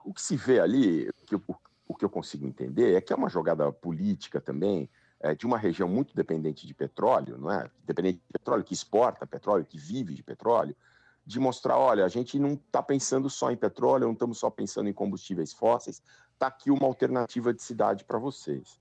O 0.04 0.12
que 0.12 0.20
se 0.20 0.36
vê 0.36 0.60
ali, 0.60 1.08
o 1.08 1.24
que 1.24 1.34
eu, 1.34 1.42
o 1.86 1.94
que 1.94 2.04
eu 2.04 2.10
consigo 2.10 2.46
entender, 2.46 2.94
é 2.94 3.00
que 3.00 3.12
é 3.12 3.16
uma 3.16 3.28
jogada 3.28 3.70
política 3.72 4.40
também, 4.40 4.90
é, 5.20 5.34
de 5.34 5.46
uma 5.46 5.58
região 5.58 5.88
muito 5.88 6.14
dependente 6.14 6.66
de 6.66 6.74
petróleo, 6.74 7.36
não 7.38 7.50
é? 7.50 7.70
Dependente 7.84 8.18
de 8.18 8.32
petróleo, 8.32 8.64
que 8.64 8.74
exporta 8.74 9.26
petróleo, 9.26 9.64
que 9.64 9.78
vive 9.78 10.14
de 10.14 10.22
petróleo, 10.22 10.76
de 11.26 11.38
mostrar, 11.38 11.76
olha, 11.76 12.04
a 12.04 12.08
gente 12.08 12.38
não 12.38 12.54
está 12.54 12.82
pensando 12.82 13.28
só 13.28 13.50
em 13.50 13.56
petróleo, 13.56 14.06
não 14.06 14.12
estamos 14.12 14.38
só 14.38 14.48
pensando 14.48 14.88
em 14.88 14.92
combustíveis 14.92 15.52
fósseis, 15.52 16.02
está 16.32 16.46
aqui 16.46 16.70
uma 16.70 16.86
alternativa 16.86 17.52
de 17.52 17.62
cidade 17.62 18.04
para 18.04 18.18
vocês, 18.18 18.80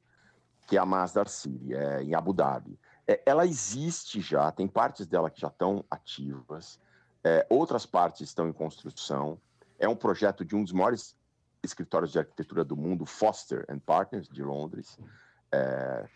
que 0.65 0.77
é 0.77 0.79
a 0.79 0.85
Masdar 0.85 1.27
City, 1.27 1.73
é, 1.73 2.03
em 2.03 2.13
Abu 2.13 2.33
Dhabi. 2.33 2.79
É, 3.05 3.21
ela 3.25 3.45
existe 3.45 4.21
já, 4.21 4.51
tem 4.51 4.67
partes 4.67 5.07
dela 5.07 5.29
que 5.29 5.41
já 5.41 5.47
estão 5.47 5.83
ativas, 5.89 6.79
é, 7.23 7.45
outras 7.49 7.85
partes 7.85 8.21
estão 8.21 8.47
em 8.47 8.53
construção. 8.53 9.37
É 9.77 9.87
um 9.89 9.95
projeto 9.95 10.45
de 10.45 10.55
um 10.55 10.63
dos 10.63 10.71
maiores 10.71 11.15
escritórios 11.61 12.11
de 12.11 12.19
arquitetura 12.19 12.63
do 12.63 12.77
mundo, 12.77 13.05
Foster 13.05 13.65
and 13.67 13.79
Partners, 13.79 14.29
de 14.29 14.41
Londres. 14.41 14.97
É, 15.51 16.07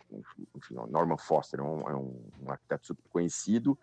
enfim, 0.55 0.75
Norman 0.89 1.17
Foster 1.17 1.59
é 1.59 1.63
um, 1.63 1.89
é 1.89 1.95
um, 1.95 2.21
um 2.41 2.51
arquiteto 2.51 2.88
super 2.88 3.03
conhecido. 3.09 3.77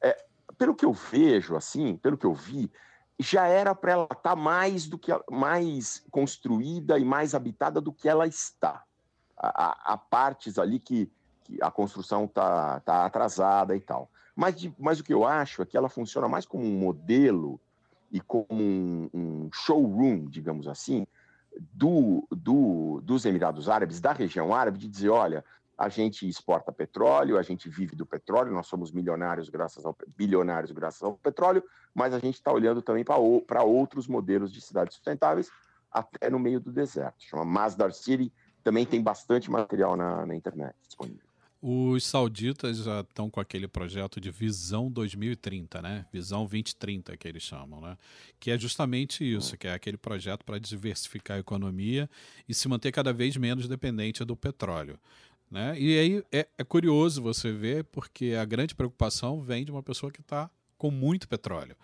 É, 0.00 0.16
pelo 0.58 0.74
que 0.74 0.84
eu 0.84 0.92
vejo, 0.92 1.56
assim, 1.56 1.96
pelo 1.96 2.16
que 2.16 2.26
eu 2.26 2.34
vi, 2.34 2.70
já 3.18 3.46
era 3.46 3.74
para 3.74 3.92
ela 3.92 4.04
estar 4.04 4.16
tá 4.16 4.36
mais 4.36 4.86
do 4.86 4.98
que 4.98 5.12
mais 5.30 6.04
construída 6.10 6.98
e 6.98 7.04
mais 7.04 7.34
habitada 7.34 7.80
do 7.80 7.92
que 7.92 8.08
ela 8.08 8.26
está. 8.26 8.84
Há, 9.36 9.92
há 9.92 9.98
partes 9.98 10.58
ali 10.58 10.78
que, 10.78 11.10
que 11.44 11.58
a 11.62 11.70
construção 11.70 12.24
está 12.24 12.80
tá 12.80 13.04
atrasada 13.04 13.76
e 13.76 13.80
tal. 13.80 14.10
Mas, 14.34 14.58
de, 14.58 14.74
mas 14.78 14.98
o 14.98 15.04
que 15.04 15.14
eu 15.14 15.24
acho 15.24 15.62
é 15.62 15.66
que 15.66 15.76
ela 15.76 15.88
funciona 15.88 16.28
mais 16.28 16.44
como 16.44 16.64
um 16.64 16.78
modelo 16.78 17.60
e 18.10 18.20
como 18.20 18.62
um, 18.62 19.10
um 19.14 19.50
showroom, 19.52 20.26
digamos 20.26 20.66
assim, 20.66 21.06
do, 21.72 22.26
do, 22.30 23.00
dos 23.02 23.24
Emirados 23.24 23.68
Árabes, 23.68 24.00
da 24.00 24.12
região 24.12 24.54
árabe, 24.54 24.78
de 24.78 24.88
dizer: 24.88 25.10
olha, 25.10 25.44
a 25.76 25.88
gente 25.88 26.28
exporta 26.28 26.72
petróleo, 26.72 27.38
a 27.38 27.42
gente 27.42 27.68
vive 27.68 27.96
do 27.96 28.06
petróleo, 28.06 28.52
nós 28.52 28.66
somos 28.66 28.92
milionários 28.92 29.48
graças 29.48 29.84
ao 29.84 29.96
bilionários 30.16 30.70
graças 30.70 31.02
ao 31.02 31.14
petróleo, 31.14 31.62
mas 31.94 32.14
a 32.14 32.18
gente 32.18 32.34
está 32.34 32.52
olhando 32.52 32.80
também 32.80 33.04
para 33.04 33.62
outros 33.62 34.06
modelos 34.06 34.52
de 34.52 34.60
cidades 34.60 34.94
sustentáveis, 34.94 35.50
até 35.90 36.30
no 36.30 36.38
meio 36.38 36.60
do 36.60 36.72
deserto. 36.72 37.22
Chama 37.24 37.44
Masdar 37.44 37.92
City, 37.92 38.32
também 38.62 38.86
tem 38.86 39.02
bastante 39.02 39.50
material 39.50 39.96
na, 39.96 40.26
na 40.26 40.34
internet 40.34 40.74
disponível. 40.86 41.34
Os 41.66 42.04
sauditas 42.04 42.76
já 42.76 43.00
estão 43.00 43.30
com 43.30 43.40
aquele 43.40 43.66
projeto 43.66 44.20
de 44.20 44.30
Visão 44.30 44.90
2030, 44.90 45.80
né? 45.80 46.04
Visão 46.12 46.40
2030 46.40 47.16
que 47.16 47.26
eles 47.26 47.42
chamam, 47.42 47.80
né? 47.80 47.96
Que 48.38 48.50
é 48.50 48.58
justamente 48.58 49.24
isso, 49.24 49.56
que 49.56 49.66
é 49.66 49.72
aquele 49.72 49.96
projeto 49.96 50.44
para 50.44 50.58
diversificar 50.58 51.38
a 51.38 51.40
economia 51.40 52.08
e 52.46 52.52
se 52.52 52.68
manter 52.68 52.92
cada 52.92 53.14
vez 53.14 53.34
menos 53.38 53.66
dependente 53.66 54.22
do 54.26 54.36
petróleo. 54.36 54.98
Né? 55.54 55.78
E 55.78 55.96
aí 55.96 56.24
é, 56.32 56.48
é 56.58 56.64
curioso 56.64 57.22
você 57.22 57.52
ver, 57.52 57.84
porque 57.84 58.34
a 58.36 58.44
grande 58.44 58.74
preocupação 58.74 59.40
vem 59.40 59.64
de 59.64 59.70
uma 59.70 59.84
pessoa 59.84 60.10
que 60.10 60.20
está 60.20 60.50
com 60.76 60.90
muito 60.90 61.28
petróleo. 61.28 61.76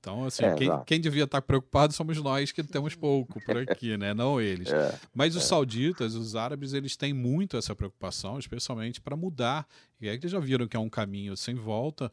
Então, 0.00 0.24
assim, 0.24 0.44
é, 0.44 0.56
quem, 0.56 0.68
quem, 0.84 1.00
devia 1.00 1.22
estar 1.22 1.40
preocupado 1.40 1.92
somos 1.92 2.20
nós 2.20 2.50
que 2.50 2.64
temos 2.64 2.96
pouco 2.96 3.40
por 3.44 3.56
aqui, 3.58 3.96
né? 3.96 4.12
Não 4.12 4.40
eles. 4.40 4.72
É, 4.72 4.98
Mas 5.14 5.36
os 5.36 5.44
é. 5.44 5.46
sauditas, 5.46 6.16
os 6.16 6.34
árabes, 6.34 6.72
eles 6.72 6.96
têm 6.96 7.14
muito 7.14 7.56
essa 7.56 7.76
preocupação, 7.76 8.40
especialmente 8.40 9.00
para 9.00 9.14
mudar. 9.14 9.68
E 10.00 10.08
aí 10.08 10.16
eles 10.16 10.32
já 10.32 10.40
viram 10.40 10.66
que 10.66 10.76
é 10.76 10.80
um 10.80 10.90
caminho 10.90 11.36
sem 11.36 11.54
volta. 11.54 12.10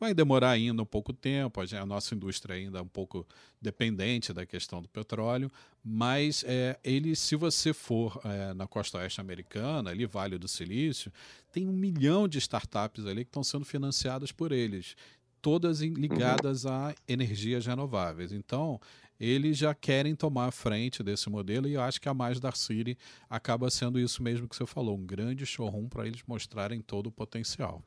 Vai 0.00 0.14
demorar 0.14 0.50
ainda 0.50 0.82
um 0.82 0.86
pouco 0.86 1.12
tempo, 1.12 1.60
a 1.60 1.86
nossa 1.86 2.14
indústria 2.14 2.54
ainda 2.54 2.78
é 2.78 2.82
um 2.82 2.86
pouco 2.88 3.26
dependente 3.60 4.32
da 4.32 4.46
questão 4.46 4.80
do 4.80 4.88
petróleo, 4.88 5.50
mas 5.84 6.44
é, 6.46 6.78
ele, 6.84 7.16
se 7.16 7.34
você 7.34 7.72
for 7.72 8.20
é, 8.24 8.54
na 8.54 8.68
costa 8.68 8.98
oeste 8.98 9.20
americana, 9.20 9.90
ali 9.90 10.06
Vale 10.06 10.38
do 10.38 10.46
Silício, 10.46 11.12
tem 11.50 11.66
um 11.66 11.72
milhão 11.72 12.28
de 12.28 12.38
startups 12.38 13.06
ali 13.06 13.24
que 13.24 13.30
estão 13.30 13.42
sendo 13.42 13.64
financiadas 13.64 14.30
por 14.30 14.52
eles 14.52 14.94
todas 15.40 15.80
ligadas 15.80 16.64
uhum. 16.64 16.72
a 16.72 16.94
energias 17.06 17.66
renováveis. 17.66 18.32
Então, 18.32 18.80
eles 19.18 19.56
já 19.56 19.74
querem 19.74 20.14
tomar 20.14 20.46
a 20.46 20.50
frente 20.50 21.02
desse 21.02 21.28
modelo 21.28 21.68
e 21.68 21.74
eu 21.74 21.80
acho 21.80 22.00
que 22.00 22.08
a 22.08 22.14
Mais 22.14 22.38
da 22.38 22.52
City 22.52 22.96
acaba 23.28 23.70
sendo 23.70 23.98
isso 23.98 24.22
mesmo 24.22 24.48
que 24.48 24.54
você 24.54 24.66
falou, 24.66 24.96
um 24.96 25.04
grande 25.04 25.44
showroom 25.44 25.88
para 25.88 26.06
eles 26.06 26.22
mostrarem 26.26 26.80
todo 26.80 27.08
o 27.08 27.12
potencial. 27.12 27.82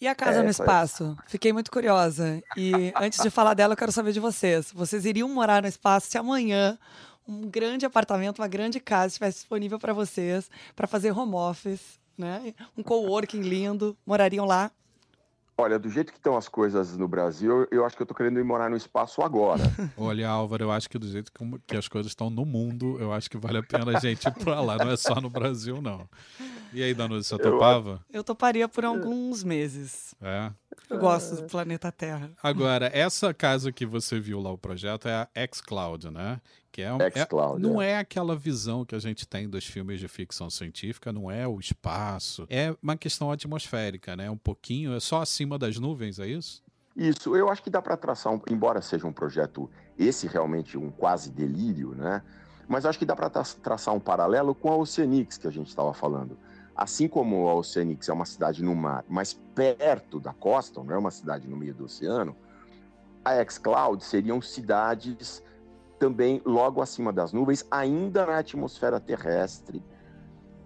E 0.00 0.08
a 0.08 0.14
casa 0.14 0.40
é, 0.40 0.42
no 0.42 0.50
espaço? 0.50 1.16
Fiquei 1.26 1.52
muito 1.52 1.70
curiosa. 1.70 2.42
E 2.56 2.92
antes 2.96 3.22
de 3.22 3.30
falar 3.30 3.54
dela, 3.54 3.72
eu 3.72 3.76
quero 3.76 3.92
saber 3.92 4.12
de 4.12 4.20
vocês. 4.20 4.70
Vocês 4.72 5.04
iriam 5.04 5.28
morar 5.28 5.62
no 5.62 5.68
espaço 5.68 6.08
se 6.10 6.18
amanhã 6.18 6.78
um 7.26 7.48
grande 7.48 7.86
apartamento, 7.86 8.40
uma 8.40 8.48
grande 8.48 8.78
casa 8.80 9.08
estivesse 9.08 9.38
disponível 9.38 9.78
para 9.78 9.92
vocês, 9.92 10.50
para 10.76 10.86
fazer 10.86 11.10
home 11.10 11.34
office, 11.34 11.98
né? 12.18 12.54
Um 12.76 12.82
coworking 12.82 13.40
lindo, 13.40 13.96
morariam 14.06 14.44
lá? 14.44 14.70
Olha, 15.56 15.78
do 15.78 15.88
jeito 15.88 16.12
que 16.12 16.18
estão 16.18 16.36
as 16.36 16.48
coisas 16.48 16.96
no 16.96 17.06
Brasil, 17.06 17.66
eu 17.70 17.84
acho 17.84 17.96
que 17.96 18.02
eu 18.02 18.06
tô 18.06 18.14
querendo 18.14 18.40
ir 18.40 18.44
morar 18.44 18.68
no 18.68 18.76
espaço 18.76 19.22
agora. 19.22 19.62
Olha, 19.96 20.28
Álvaro, 20.28 20.64
eu 20.64 20.72
acho 20.72 20.90
que 20.90 20.98
do 20.98 21.06
jeito 21.06 21.30
que 21.64 21.76
as 21.76 21.86
coisas 21.86 22.10
estão 22.10 22.28
no 22.28 22.44
mundo, 22.44 22.98
eu 22.98 23.12
acho 23.12 23.30
que 23.30 23.36
vale 23.36 23.58
a 23.58 23.62
pena 23.62 23.96
a 23.96 24.00
gente 24.00 24.26
ir 24.26 24.32
pra 24.32 24.60
lá, 24.60 24.76
não 24.76 24.90
é 24.90 24.96
só 24.96 25.14
no 25.20 25.30
Brasil, 25.30 25.80
não. 25.80 26.08
E 26.72 26.82
aí, 26.82 26.92
Danusa, 26.92 27.36
você 27.36 27.38
topava? 27.38 28.04
Eu, 28.12 28.18
eu 28.18 28.24
toparia 28.24 28.68
por 28.68 28.84
alguns 28.84 29.44
meses. 29.44 30.12
É. 30.20 30.50
Eu 30.88 30.98
gosto 30.98 31.36
do 31.36 31.44
planeta 31.44 31.90
Terra. 31.90 32.30
Agora, 32.42 32.90
essa 32.92 33.32
casa 33.32 33.72
que 33.72 33.86
você 33.86 34.20
viu 34.20 34.40
lá, 34.40 34.50
o 34.52 34.58
projeto, 34.58 35.08
é 35.08 35.14
a 35.14 35.28
xCloud, 35.52 36.10
né? 36.10 36.40
Que 36.70 36.82
é, 36.82 36.92
um, 36.92 36.98
é 37.00 37.58
não 37.58 37.80
é. 37.80 37.92
é 37.92 37.98
aquela 37.98 38.34
visão 38.34 38.84
que 38.84 38.94
a 38.94 38.98
gente 38.98 39.26
tem 39.28 39.48
dos 39.48 39.64
filmes 39.64 40.00
de 40.00 40.08
ficção 40.08 40.50
científica, 40.50 41.12
não 41.12 41.30
é 41.30 41.46
o 41.46 41.60
espaço. 41.60 42.46
É 42.50 42.74
uma 42.82 42.96
questão 42.96 43.30
atmosférica, 43.30 44.16
né? 44.16 44.28
Um 44.28 44.36
pouquinho, 44.36 44.94
é 44.94 45.00
só 45.00 45.22
acima 45.22 45.56
das 45.56 45.78
nuvens, 45.78 46.18
é 46.18 46.26
isso? 46.26 46.62
Isso, 46.96 47.36
eu 47.36 47.48
acho 47.48 47.62
que 47.62 47.70
dá 47.70 47.82
para 47.82 47.96
traçar, 47.96 48.32
um, 48.32 48.40
embora 48.48 48.80
seja 48.80 49.06
um 49.06 49.12
projeto, 49.12 49.68
esse 49.98 50.26
realmente 50.26 50.78
um 50.78 50.90
quase 50.90 51.30
delírio, 51.30 51.94
né? 51.94 52.22
Mas 52.68 52.86
acho 52.86 52.98
que 52.98 53.04
dá 53.04 53.14
para 53.14 53.28
traçar 53.30 53.94
um 53.94 54.00
paralelo 54.00 54.54
com 54.54 54.70
a 54.70 54.76
Oceanix 54.76 55.36
que 55.36 55.46
a 55.46 55.50
gente 55.50 55.68
estava 55.68 55.92
falando. 55.92 56.38
Assim 56.76 57.06
como 57.06 57.48
a 57.48 57.54
Oceanix 57.54 58.08
é 58.08 58.12
uma 58.12 58.24
cidade 58.24 58.62
no 58.62 58.74
mar, 58.74 59.04
mas 59.08 59.32
perto 59.32 60.18
da 60.18 60.32
costa, 60.32 60.82
não 60.82 60.92
é 60.92 60.98
uma 60.98 61.10
cidade 61.10 61.48
no 61.48 61.56
meio 61.56 61.74
do 61.74 61.84
oceano, 61.84 62.36
a 63.24 63.42
xCloud 63.44 64.04
seriam 64.04 64.40
cidades 64.40 65.42
também 65.98 66.42
logo 66.44 66.82
acima 66.82 67.12
das 67.12 67.32
nuvens, 67.32 67.64
ainda 67.70 68.26
na 68.26 68.38
atmosfera 68.38 69.00
terrestre. 69.00 69.82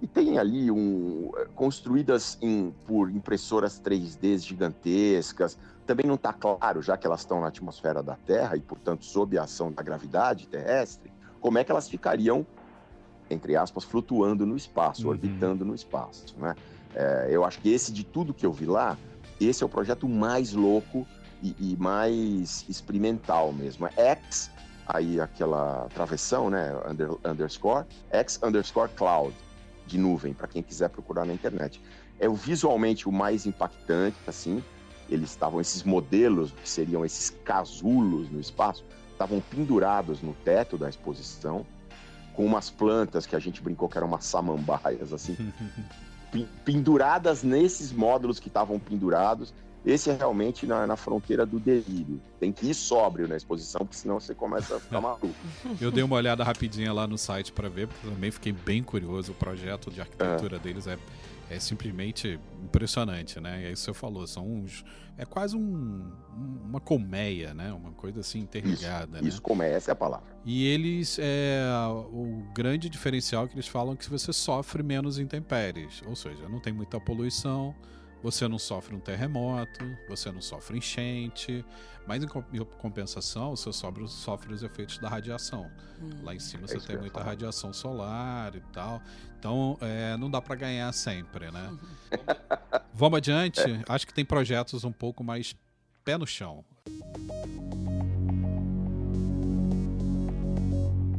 E 0.00 0.06
tem 0.06 0.38
ali 0.38 0.70
um, 0.70 1.30
construídas 1.54 2.38
em, 2.40 2.74
por 2.86 3.10
impressoras 3.10 3.80
3D 3.80 4.38
gigantescas. 4.38 5.58
Também 5.86 6.06
não 6.06 6.14
está 6.14 6.32
claro, 6.32 6.80
já 6.80 6.96
que 6.96 7.06
elas 7.06 7.20
estão 7.20 7.40
na 7.40 7.48
atmosfera 7.48 8.02
da 8.02 8.16
Terra 8.16 8.56
e, 8.56 8.60
portanto, 8.60 9.04
sob 9.04 9.36
a 9.36 9.42
ação 9.42 9.72
da 9.72 9.82
gravidade 9.82 10.48
terrestre, 10.48 11.12
como 11.40 11.58
é 11.58 11.64
que 11.64 11.70
elas 11.70 11.88
ficariam, 11.88 12.46
entre 13.30 13.56
aspas, 13.56 13.84
flutuando 13.84 14.46
no 14.46 14.56
espaço, 14.56 15.04
uhum. 15.04 15.10
orbitando 15.10 15.64
no 15.64 15.74
espaço. 15.74 16.34
Né? 16.38 16.54
É, 16.94 17.28
eu 17.30 17.44
acho 17.44 17.60
que 17.60 17.72
esse, 17.72 17.92
de 17.92 18.04
tudo 18.04 18.34
que 18.34 18.46
eu 18.46 18.52
vi 18.52 18.66
lá, 18.66 18.96
esse 19.40 19.62
é 19.62 19.66
o 19.66 19.68
projeto 19.68 20.08
mais 20.08 20.52
louco 20.52 21.06
e, 21.42 21.54
e 21.58 21.76
mais 21.76 22.64
experimental 22.68 23.52
mesmo. 23.52 23.86
É 23.86 23.92
X 23.96 24.50
aí 24.88 25.20
aquela 25.20 25.86
travessão, 25.94 26.48
né, 26.48 26.74
under, 26.90 27.10
underscore, 27.24 27.84
x 28.10 28.40
underscore 28.42 28.90
cloud, 28.96 29.34
de 29.86 29.98
nuvem, 29.98 30.32
para 30.32 30.48
quem 30.48 30.62
quiser 30.62 30.88
procurar 30.88 31.26
na 31.26 31.34
internet. 31.34 31.80
É 32.18 32.28
o 32.28 32.34
visualmente 32.34 33.06
o 33.06 33.12
mais 33.12 33.44
impactante, 33.46 34.16
assim, 34.26 34.64
eles 35.08 35.30
estavam, 35.30 35.60
esses 35.60 35.82
modelos, 35.82 36.52
que 36.52 36.68
seriam 36.68 37.04
esses 37.04 37.30
casulos 37.44 38.30
no 38.30 38.40
espaço, 38.40 38.84
estavam 39.12 39.40
pendurados 39.40 40.22
no 40.22 40.32
teto 40.44 40.78
da 40.78 40.88
exposição, 40.88 41.66
com 42.38 42.46
umas 42.46 42.70
plantas 42.70 43.26
que 43.26 43.34
a 43.34 43.38
gente 43.40 43.60
brincou 43.60 43.88
que 43.88 43.98
eram 43.98 44.06
umas 44.06 44.24
samambaias, 44.24 45.12
assim, 45.12 45.36
penduradas 46.64 47.42
nesses 47.42 47.90
módulos 47.90 48.38
que 48.38 48.46
estavam 48.46 48.78
pendurados, 48.78 49.52
esse 49.84 50.08
é 50.08 50.14
realmente 50.14 50.64
na, 50.64 50.86
na, 50.86 50.96
fronteira 50.96 51.44
do 51.44 51.58
delírio. 51.58 52.20
Tem 52.38 52.52
que 52.52 52.70
ir 52.70 52.74
sóbrio 52.74 53.26
na 53.26 53.36
exposição, 53.36 53.80
porque 53.80 53.96
senão 53.96 54.20
você 54.20 54.36
começa 54.36 54.76
a 54.76 54.78
ficar 54.78 55.00
maluco. 55.00 55.34
Eu 55.80 55.90
dei 55.90 56.04
uma 56.04 56.14
olhada 56.14 56.44
rapidinha 56.44 56.92
lá 56.92 57.08
no 57.08 57.18
site 57.18 57.50
para 57.50 57.68
ver, 57.68 57.88
porque 57.88 58.06
também 58.06 58.30
fiquei 58.30 58.52
bem 58.52 58.84
curioso. 58.84 59.32
O 59.32 59.34
projeto 59.34 59.90
de 59.90 60.00
arquitetura 60.00 60.58
é. 60.58 60.58
deles 60.60 60.86
é, 60.86 60.96
é 61.50 61.58
simplesmente 61.58 62.38
impressionante, 62.62 63.40
né? 63.40 63.62
E 63.62 63.66
aí 63.66 63.76
você 63.76 63.92
falou, 63.94 64.26
são 64.26 64.46
uns. 64.46 64.84
É 65.16 65.24
quase 65.24 65.56
um, 65.56 66.12
uma 66.64 66.80
colmeia, 66.80 67.52
né? 67.54 67.72
Uma 67.72 67.92
coisa 67.92 68.20
assim 68.20 68.40
interligada. 68.40 69.16
Isso, 69.16 69.22
né? 69.22 69.28
isso 69.28 69.42
colmeia, 69.42 69.74
essa 69.74 69.90
é 69.90 69.92
a 69.92 69.96
palavra. 69.96 70.26
E 70.44 70.66
eles. 70.66 71.18
É, 71.20 71.62
o 72.12 72.44
grande 72.54 72.88
diferencial 72.88 73.44
é 73.44 73.48
que 73.48 73.54
eles 73.54 73.68
falam 73.68 73.96
que 73.96 74.08
você 74.08 74.32
sofre 74.32 74.82
menos 74.82 75.18
intempéries. 75.18 76.02
Ou 76.06 76.14
seja, 76.14 76.48
não 76.48 76.60
tem 76.60 76.72
muita 76.72 77.00
poluição 77.00 77.74
você 78.22 78.48
não 78.48 78.58
sofre 78.58 78.94
um 78.94 79.00
terremoto, 79.00 79.84
você 80.08 80.30
não 80.32 80.40
sofre 80.40 80.78
enchente, 80.78 81.64
mas 82.06 82.22
em 82.22 82.26
compensação 82.78 83.54
você 83.54 83.72
sofre, 83.72 84.08
sofre 84.08 84.52
os 84.52 84.62
efeitos 84.62 84.98
da 84.98 85.08
radiação. 85.08 85.70
Hum. 86.00 86.10
Lá 86.22 86.34
em 86.34 86.40
cima 86.40 86.64
é 86.64 86.66
você 86.66 86.80
tem 86.80 86.96
muita 86.96 87.18
falar. 87.18 87.26
radiação 87.26 87.72
solar 87.72 88.54
e 88.56 88.60
tal. 88.72 89.00
Então 89.38 89.78
é, 89.80 90.16
não 90.16 90.30
dá 90.30 90.40
para 90.40 90.54
ganhar 90.56 90.92
sempre, 90.92 91.50
né? 91.50 91.68
Uhum. 91.70 91.78
Vamos 92.94 93.18
adiante. 93.18 93.60
É. 93.60 93.84
Acho 93.88 94.06
que 94.06 94.14
tem 94.14 94.24
projetos 94.24 94.84
um 94.84 94.92
pouco 94.92 95.22
mais 95.22 95.54
pé 96.04 96.16
no 96.16 96.26
chão. 96.26 96.64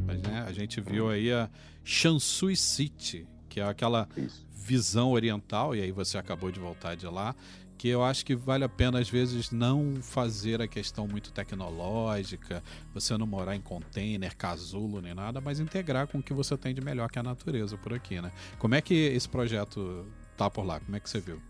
Mas, 0.05 0.21
né, 0.23 0.43
a 0.47 0.51
gente 0.51 0.81
viu 0.81 1.09
aí 1.09 1.31
a 1.31 1.49
Shansui 1.83 2.55
City, 2.55 3.27
que 3.49 3.59
é 3.59 3.63
aquela 3.63 4.07
Isso 4.15 4.47
visão 4.69 5.11
oriental, 5.11 5.75
e 5.75 5.81
aí 5.81 5.91
você 5.91 6.17
acabou 6.17 6.51
de 6.51 6.59
voltar 6.59 6.95
de 6.95 7.07
lá, 7.07 7.35
que 7.75 7.87
eu 7.87 8.03
acho 8.03 8.23
que 8.23 8.35
vale 8.35 8.63
a 8.63 8.69
pena, 8.69 8.99
às 8.99 9.09
vezes, 9.09 9.49
não 9.49 9.95
fazer 10.01 10.61
a 10.61 10.67
questão 10.67 11.07
muito 11.07 11.31
tecnológica, 11.31 12.61
você 12.93 13.17
não 13.17 13.25
morar 13.25 13.55
em 13.55 13.61
container, 13.61 14.35
casulo, 14.35 15.01
nem 15.01 15.15
nada, 15.15 15.41
mas 15.41 15.59
integrar 15.59 16.07
com 16.07 16.19
o 16.19 16.23
que 16.23 16.33
você 16.33 16.55
tem 16.55 16.75
de 16.75 16.81
melhor 16.81 17.09
que 17.09 17.17
a 17.17 17.23
natureza 17.23 17.77
por 17.77 17.93
aqui, 17.93 18.21
né? 18.21 18.31
Como 18.59 18.75
é 18.75 18.81
que 18.81 18.93
esse 18.93 19.27
projeto 19.27 20.05
tá 20.37 20.49
por 20.49 20.65
lá? 20.65 20.79
Como 20.81 20.95
é 20.95 20.99
que 20.99 21.09
você 21.09 21.19
viu? 21.19 21.41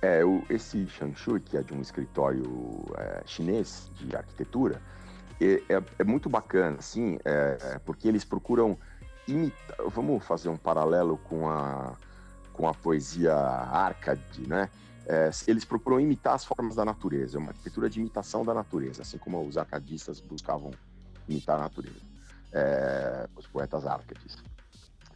É, 0.00 0.24
o, 0.24 0.42
esse 0.48 0.86
Shanshui, 0.86 1.40
que 1.40 1.56
é 1.56 1.62
de 1.62 1.74
um 1.74 1.82
escritório 1.82 2.86
é, 2.96 3.22
chinês 3.26 3.90
de 3.96 4.16
arquitetura, 4.16 4.80
é, 5.40 5.60
é, 5.68 5.82
é 5.98 6.04
muito 6.04 6.30
bacana, 6.30 6.78
assim, 6.78 7.18
é, 7.24 7.58
é, 7.60 7.78
porque 7.80 8.06
eles 8.06 8.24
procuram 8.24 8.78
Vamos 9.94 10.24
fazer 10.24 10.48
um 10.48 10.56
paralelo 10.56 11.18
com 11.18 11.48
a 11.48 11.96
com 12.52 12.68
a 12.68 12.74
poesia 12.74 13.34
Arcade, 13.34 14.46
né? 14.46 14.68
É, 15.06 15.30
eles 15.48 15.64
procuram 15.64 15.98
imitar 15.98 16.34
as 16.34 16.44
formas 16.44 16.76
da 16.76 16.84
natureza, 16.84 17.36
é 17.36 17.40
uma 17.40 17.48
arquitetura 17.48 17.90
de 17.90 17.98
imitação 17.98 18.44
da 18.44 18.54
natureza, 18.54 19.02
assim 19.02 19.18
como 19.18 19.42
os 19.42 19.58
arcadistas 19.58 20.20
buscavam 20.20 20.70
imitar 21.28 21.56
a 21.56 21.62
natureza, 21.62 22.00
é, 22.52 23.26
os 23.34 23.46
poetas 23.46 23.84
Arcades. 23.84 24.36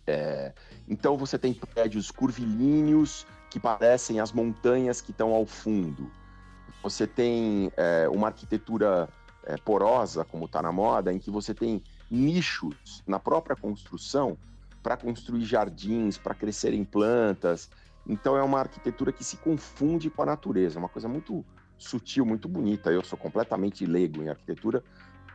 É, 0.06 0.52
então 0.88 1.16
você 1.16 1.38
tem 1.38 1.52
prédios 1.52 2.10
curvilíneos 2.10 3.26
que 3.50 3.60
parecem 3.60 4.18
as 4.18 4.32
montanhas 4.32 5.00
que 5.00 5.10
estão 5.10 5.32
ao 5.32 5.46
fundo. 5.46 6.10
Você 6.82 7.06
tem 7.06 7.70
é, 7.76 8.08
uma 8.08 8.28
arquitetura 8.28 9.08
é, 9.44 9.56
porosa, 9.56 10.24
como 10.24 10.46
está 10.46 10.62
na 10.62 10.72
moda, 10.72 11.12
em 11.12 11.18
que 11.18 11.30
você 11.30 11.54
tem 11.54 11.82
nichos 12.10 13.02
na 13.06 13.18
própria 13.18 13.56
construção 13.56 14.38
para 14.82 14.96
construir 14.96 15.44
jardins, 15.44 16.16
para 16.16 16.34
crescerem 16.34 16.84
plantas. 16.84 17.68
Então 18.06 18.36
é 18.36 18.42
uma 18.42 18.60
arquitetura 18.60 19.12
que 19.12 19.24
se 19.24 19.36
confunde 19.36 20.08
com 20.08 20.22
a 20.22 20.26
natureza, 20.26 20.78
uma 20.78 20.88
coisa 20.88 21.08
muito 21.08 21.44
sutil, 21.76 22.24
muito 22.24 22.48
bonita. 22.48 22.90
Eu 22.90 23.02
sou 23.02 23.18
completamente 23.18 23.84
leigo 23.84 24.22
em 24.22 24.28
arquitetura, 24.28 24.82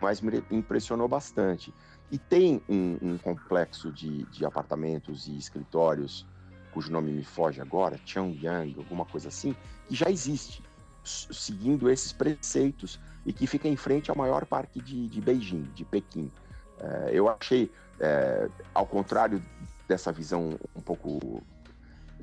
mas 0.02 0.22
me 0.22 0.44
impressionou 0.50 1.08
bastante. 1.08 1.74
E 2.10 2.18
tem 2.18 2.62
um, 2.68 2.98
um 3.02 3.18
complexo 3.18 3.92
de, 3.92 4.24
de, 4.26 4.46
apartamentos 4.46 5.28
e 5.28 5.38
escritórios, 5.38 6.26
cujo 6.74 6.92
nome 6.92 7.12
me 7.12 7.24
foge 7.24 7.62
agora, 7.62 8.00
Chongyang, 8.06 8.76
alguma 8.78 9.06
coisa 9.06 9.28
assim, 9.28 9.56
que 9.88 9.96
já 9.96 10.10
existe, 10.10 10.64
seguindo 11.04 11.90
esses 11.90 12.12
preceitos 12.12 13.00
e 13.26 13.32
que 13.32 13.46
fica 13.48 13.68
em 13.68 13.76
frente 13.76 14.10
ao 14.10 14.18
maior 14.18 14.46
parque 14.46 14.82
de, 14.82 15.08
de 15.08 15.22
Beijing, 15.22 15.64
de 15.74 15.86
Pequim. 15.86 16.32
É, 16.82 17.12
eu 17.14 17.30
achei 17.30 17.72
é, 18.00 18.50
ao 18.74 18.86
contrário 18.86 19.44
dessa 19.88 20.12
visão 20.12 20.58
um 20.76 20.82
pouco 20.82 21.42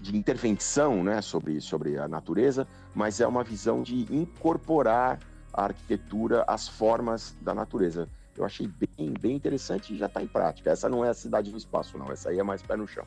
de 0.00 0.16
intervenção 0.16 1.02
né, 1.02 1.20
sobre, 1.20 1.60
sobre 1.60 1.98
a 1.98 2.08
natureza, 2.08 2.66
mas 2.94 3.20
é 3.20 3.26
uma 3.26 3.44
visão 3.44 3.82
de 3.82 4.06
incorporar 4.14 5.18
a 5.52 5.64
arquitetura 5.64 6.44
às 6.46 6.68
formas 6.68 7.36
da 7.40 7.54
natureza. 7.54 8.08
Eu 8.36 8.44
achei 8.44 8.68
bem, 8.68 9.12
bem 9.20 9.34
interessante 9.34 9.92
e 9.92 9.98
já 9.98 10.06
está 10.06 10.22
em 10.22 10.26
prática. 10.26 10.70
Essa 10.70 10.88
não 10.88 11.04
é 11.04 11.08
a 11.08 11.14
cidade 11.14 11.50
do 11.50 11.58
espaço, 11.58 11.98
não. 11.98 12.10
Essa 12.12 12.30
aí 12.30 12.38
é 12.38 12.42
mais 12.42 12.62
pé 12.62 12.76
no 12.76 12.86
chão. 12.86 13.04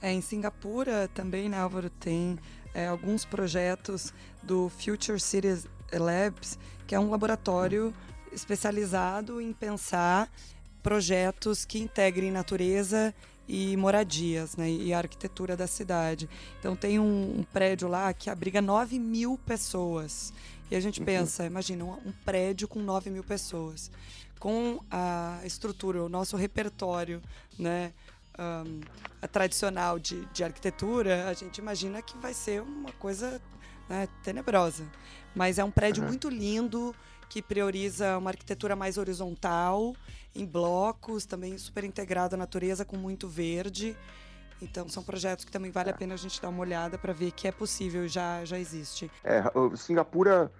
É, 0.00 0.12
em 0.12 0.20
Singapura 0.20 1.08
também, 1.08 1.48
né, 1.48 1.58
Álvaro, 1.58 1.88
tem 1.88 2.38
é, 2.74 2.86
alguns 2.86 3.24
projetos 3.24 4.12
do 4.42 4.68
Future 4.68 5.18
Cities 5.18 5.66
Labs, 5.92 6.58
que 6.86 6.94
é 6.94 7.00
um 7.00 7.10
laboratório 7.10 7.92
especializado 8.30 9.40
em 9.40 9.52
pensar 9.52 10.30
projetos 10.88 11.66
que 11.66 11.78
integrem 11.78 12.30
natureza 12.30 13.14
e 13.46 13.76
moradias, 13.76 14.56
né, 14.56 14.70
e 14.70 14.90
a 14.90 14.96
arquitetura 14.96 15.54
da 15.54 15.66
cidade. 15.66 16.26
Então 16.58 16.74
tem 16.74 16.98
um, 16.98 17.40
um 17.40 17.42
prédio 17.42 17.88
lá 17.88 18.10
que 18.14 18.30
abriga 18.30 18.62
9 18.62 18.98
mil 18.98 19.38
pessoas. 19.44 20.32
E 20.70 20.74
a 20.74 20.80
gente 20.80 21.00
uhum. 21.00 21.04
pensa, 21.04 21.44
imagina, 21.44 21.84
um, 21.84 21.92
um, 22.06 22.12
prédio 22.24 22.66
com 22.66 22.80
9 22.80 23.10
mil 23.10 23.22
pessoas. 23.22 23.90
Com 24.40 24.80
a 24.90 25.40
estrutura, 25.44 26.02
o 26.02 26.08
nosso 26.08 26.38
repertório, 26.38 27.20
né, 27.58 27.92
um, 28.38 28.80
tradicional 29.30 29.98
de, 29.98 30.24
de 30.32 30.42
arquitetura, 30.42 31.28
a 31.28 31.34
gente 31.34 31.58
imagina 31.58 32.00
que 32.00 32.16
vai 32.16 32.32
ser 32.32 32.62
uma 32.62 32.92
coisa 32.92 33.42
né, 33.90 34.08
tenebrosa. 34.24 34.90
Mas 35.34 35.58
é 35.58 35.64
um 35.64 35.70
prédio 35.70 36.02
uhum. 36.02 36.08
muito 36.08 36.30
lindo, 36.30 36.96
que 37.28 37.42
prioriza 37.42 38.16
uma 38.16 38.30
arquitetura 38.30 38.74
mais 38.74 38.96
horizontal, 38.96 39.94
em 40.40 40.46
blocos, 40.46 41.26
também 41.26 41.58
super 41.58 41.84
integrado 41.84 42.34
à 42.34 42.38
natureza, 42.38 42.84
com 42.84 42.96
muito 42.96 43.28
verde. 43.28 43.96
Então, 44.60 44.88
são 44.88 45.02
projetos 45.02 45.44
que 45.44 45.52
também 45.52 45.70
vale 45.70 45.90
a 45.90 45.94
pena 45.94 46.14
a 46.14 46.16
gente 46.16 46.40
dar 46.40 46.48
uma 46.48 46.60
olhada 46.60 46.98
para 46.98 47.12
ver 47.12 47.30
que 47.32 47.46
é 47.46 47.52
possível 47.52 48.04
e 48.04 48.08
já, 48.08 48.44
já 48.44 48.58
existe. 48.58 49.10
É, 49.22 49.42
Singapura, 49.76 50.50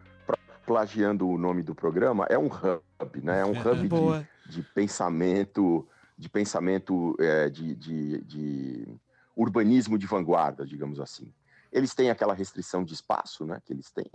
plagiando 0.64 1.28
o 1.28 1.38
nome 1.38 1.62
do 1.62 1.74
programa, 1.74 2.26
é 2.28 2.38
um 2.38 2.46
hub, 2.46 3.20
né? 3.22 3.40
É 3.40 3.44
um 3.44 3.50
hub 3.58 3.88
de, 3.88 4.56
de, 4.56 4.62
pensamento, 4.62 5.86
de 6.16 6.28
pensamento 6.28 7.16
é, 7.18 7.48
de, 7.48 7.74
de, 7.74 8.22
de 8.22 8.88
urbanismo 9.34 9.98
de 9.98 10.06
vanguarda, 10.06 10.64
digamos 10.64 11.00
assim. 11.00 11.32
Eles 11.72 11.94
têm 11.94 12.10
aquela 12.10 12.34
restrição 12.34 12.84
de 12.84 12.94
espaço, 12.94 13.44
né? 13.44 13.60
Que 13.64 13.72
eles 13.72 13.90
têm 13.90 14.06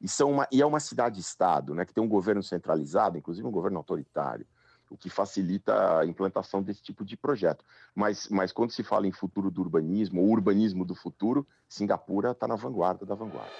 e, 0.00 0.08
são 0.08 0.32
uma, 0.32 0.48
e 0.50 0.62
é 0.62 0.66
uma 0.66 0.80
cidade-estado, 0.80 1.74
né, 1.74 1.84
que 1.84 1.92
tem 1.92 2.02
um 2.02 2.08
governo 2.08 2.42
centralizado, 2.42 3.18
inclusive 3.18 3.46
um 3.46 3.50
governo 3.50 3.76
autoritário, 3.76 4.46
o 4.90 4.96
que 4.96 5.08
facilita 5.08 6.00
a 6.00 6.04
implantação 6.04 6.62
desse 6.62 6.82
tipo 6.82 7.04
de 7.04 7.16
projeto. 7.16 7.64
Mas, 7.94 8.28
mas 8.28 8.52
quando 8.52 8.72
se 8.72 8.82
fala 8.82 9.06
em 9.06 9.12
futuro 9.12 9.50
do 9.50 9.62
urbanismo, 9.62 10.20
ou 10.20 10.28
urbanismo 10.28 10.84
do 10.84 10.94
futuro, 10.94 11.46
Singapura 11.68 12.32
está 12.32 12.48
na 12.48 12.56
vanguarda 12.56 13.06
da 13.06 13.14
vanguarda. 13.14 13.50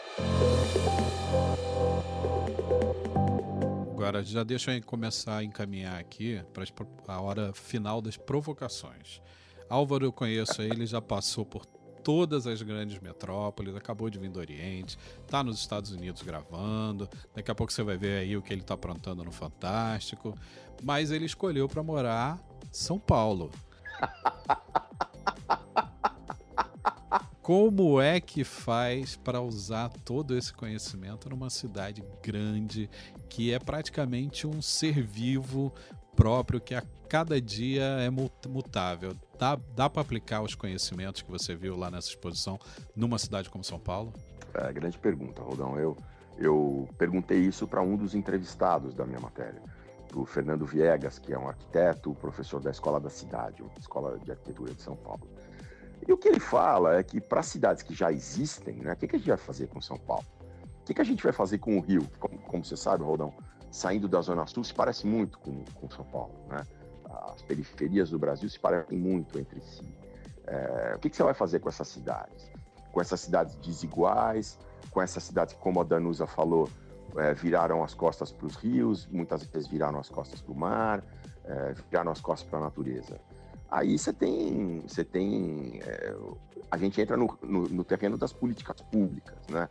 Agora, 3.92 4.24
já 4.24 4.42
deixa 4.42 4.74
eu 4.74 4.82
começar 4.82 5.36
a 5.36 5.44
encaminhar 5.44 6.00
aqui 6.00 6.42
para 6.52 7.14
a 7.14 7.20
hora 7.20 7.52
final 7.52 8.02
das 8.02 8.16
provocações. 8.16 9.22
Álvaro, 9.68 10.04
eu 10.04 10.12
conheço 10.12 10.60
ele, 10.62 10.84
já 10.84 11.00
passou 11.00 11.46
por 11.46 11.64
todas 12.02 12.46
as 12.46 12.62
grandes 12.62 12.98
metrópoles, 13.00 13.74
acabou 13.74 14.10
de 14.10 14.18
vir 14.18 14.30
do 14.30 14.38
Oriente, 14.38 14.98
tá 15.26 15.42
nos 15.42 15.58
Estados 15.58 15.90
Unidos 15.90 16.22
gravando. 16.22 17.08
Daqui 17.34 17.50
a 17.50 17.54
pouco 17.54 17.72
você 17.72 17.82
vai 17.82 17.96
ver 17.96 18.18
aí 18.18 18.36
o 18.36 18.42
que 18.42 18.52
ele 18.52 18.62
tá 18.62 18.74
aprontando 18.74 19.24
no 19.24 19.32
Fantástico. 19.32 20.34
Mas 20.82 21.10
ele 21.10 21.26
escolheu 21.26 21.68
para 21.68 21.82
morar 21.82 22.38
São 22.70 22.98
Paulo. 22.98 23.50
Como 27.42 28.00
é 28.00 28.20
que 28.20 28.44
faz 28.44 29.16
para 29.16 29.40
usar 29.40 29.88
todo 30.04 30.36
esse 30.36 30.52
conhecimento 30.52 31.28
numa 31.28 31.50
cidade 31.50 32.04
grande 32.22 32.88
que 33.28 33.52
é 33.52 33.58
praticamente 33.58 34.46
um 34.46 34.62
ser 34.62 35.02
vivo 35.02 35.74
próprio 36.16 36.60
que 36.60 36.74
a 36.74 36.82
cada 37.08 37.40
dia 37.40 37.82
é 37.82 38.08
mutável? 38.48 39.14
Dá, 39.38 39.58
dá 39.74 39.90
para 39.90 40.02
aplicar 40.02 40.42
os 40.42 40.54
conhecimentos 40.54 41.22
que 41.22 41.30
você 41.30 41.56
viu 41.56 41.76
lá 41.76 41.90
nessa 41.90 42.08
exposição 42.08 42.58
numa 42.94 43.18
cidade 43.18 43.50
como 43.50 43.64
São 43.64 43.80
Paulo? 43.80 44.12
É, 44.54 44.72
grande 44.72 44.98
pergunta, 44.98 45.42
Rodão. 45.42 45.78
Eu, 45.78 45.96
eu 46.38 46.88
perguntei 46.96 47.38
isso 47.38 47.66
para 47.66 47.82
um 47.82 47.96
dos 47.96 48.14
entrevistados 48.14 48.94
da 48.94 49.04
minha 49.04 49.20
matéria, 49.20 49.60
o 50.14 50.24
Fernando 50.24 50.64
Viegas, 50.64 51.18
que 51.18 51.32
é 51.32 51.38
um 51.38 51.48
arquiteto, 51.48 52.14
professor 52.14 52.60
da 52.60 52.70
Escola 52.70 53.00
da 53.00 53.10
Cidade, 53.10 53.62
uma 53.62 53.72
escola 53.78 54.18
de 54.18 54.30
arquitetura 54.30 54.74
de 54.74 54.82
São 54.82 54.96
Paulo. 54.96 55.28
E 56.06 56.12
o 56.12 56.16
que 56.16 56.28
ele 56.28 56.40
fala 56.40 56.96
é 56.96 57.02
que 57.02 57.20
para 57.20 57.42
cidades 57.42 57.82
que 57.82 57.94
já 57.94 58.10
existem, 58.10 58.76
né, 58.76 58.92
o 58.92 58.96
que, 58.96 59.06
que, 59.06 59.16
a 59.16 59.18
gente 59.18 59.28
vai 59.28 59.36
fazer 59.36 59.66
com 59.68 59.80
São 59.80 59.98
Paulo? 59.98 60.24
O 60.80 60.84
que, 60.84 60.94
que 60.94 61.00
a 61.00 61.04
gente 61.04 61.22
vai 61.22 61.32
fazer 61.32 61.58
com 61.58 61.76
o 61.76 61.80
Rio? 61.80 62.06
Como, 62.18 62.38
como 62.38 62.64
você 62.64 62.76
sabe, 62.76 63.04
Rodão, 63.04 63.32
saindo 63.70 64.08
da 64.08 64.20
Zona 64.20 64.46
Sul 64.46 64.64
se 64.64 64.74
parece 64.74 65.06
muito 65.06 65.38
com, 65.38 65.64
com 65.74 65.90
São 65.90 66.04
Paulo, 66.04 66.34
né? 66.48 66.66
as 67.32 67.42
periferias 67.42 68.10
do 68.10 68.18
Brasil 68.18 68.48
se 68.48 68.58
parecem 68.58 68.98
muito 68.98 69.38
entre 69.38 69.60
si. 69.60 69.94
É, 70.46 70.94
o 70.96 70.98
que, 70.98 71.10
que, 71.10 71.16
você 71.16 71.22
vai 71.22 71.34
fazer 71.34 71.60
com 71.60 71.68
essas 71.68 71.88
cidades? 71.88 72.50
Com 72.92 73.00
essas 73.00 73.20
cidades 73.20 73.54
desiguais, 73.56 74.58
com 74.90 75.00
essas 75.00 75.22
cidades 75.22 75.54
como 75.54 75.80
a 75.80 75.84
Danusa 75.84 76.26
falou, 76.26 76.68
é, 77.16 77.34
viraram 77.34 77.82
as 77.82 77.94
costas 77.94 78.32
para 78.32 78.46
os 78.46 78.56
rios, 78.56 79.06
muitas 79.06 79.44
vezes 79.44 79.68
viraram 79.68 79.98
as 79.98 80.08
costas 80.08 80.40
para 80.40 80.52
o 80.52 80.56
mar, 80.56 81.04
é, 81.44 81.72
viraram 81.88 82.10
as 82.10 82.20
costas 82.20 82.48
para 82.48 82.58
a 82.58 82.62
natureza. 82.62 83.20
Aí 83.70 83.96
você 83.96 84.12
tem, 84.12 84.80
você 84.80 85.04
tem, 85.04 85.80
é, 85.84 86.14
a 86.70 86.76
gente 86.76 87.00
entra 87.00 87.16
no, 87.16 87.38
no, 87.42 87.68
no, 87.68 87.84
terreno 87.84 88.18
das 88.18 88.32
políticas 88.32 88.80
públicas, 88.80 89.38
né? 89.48 89.68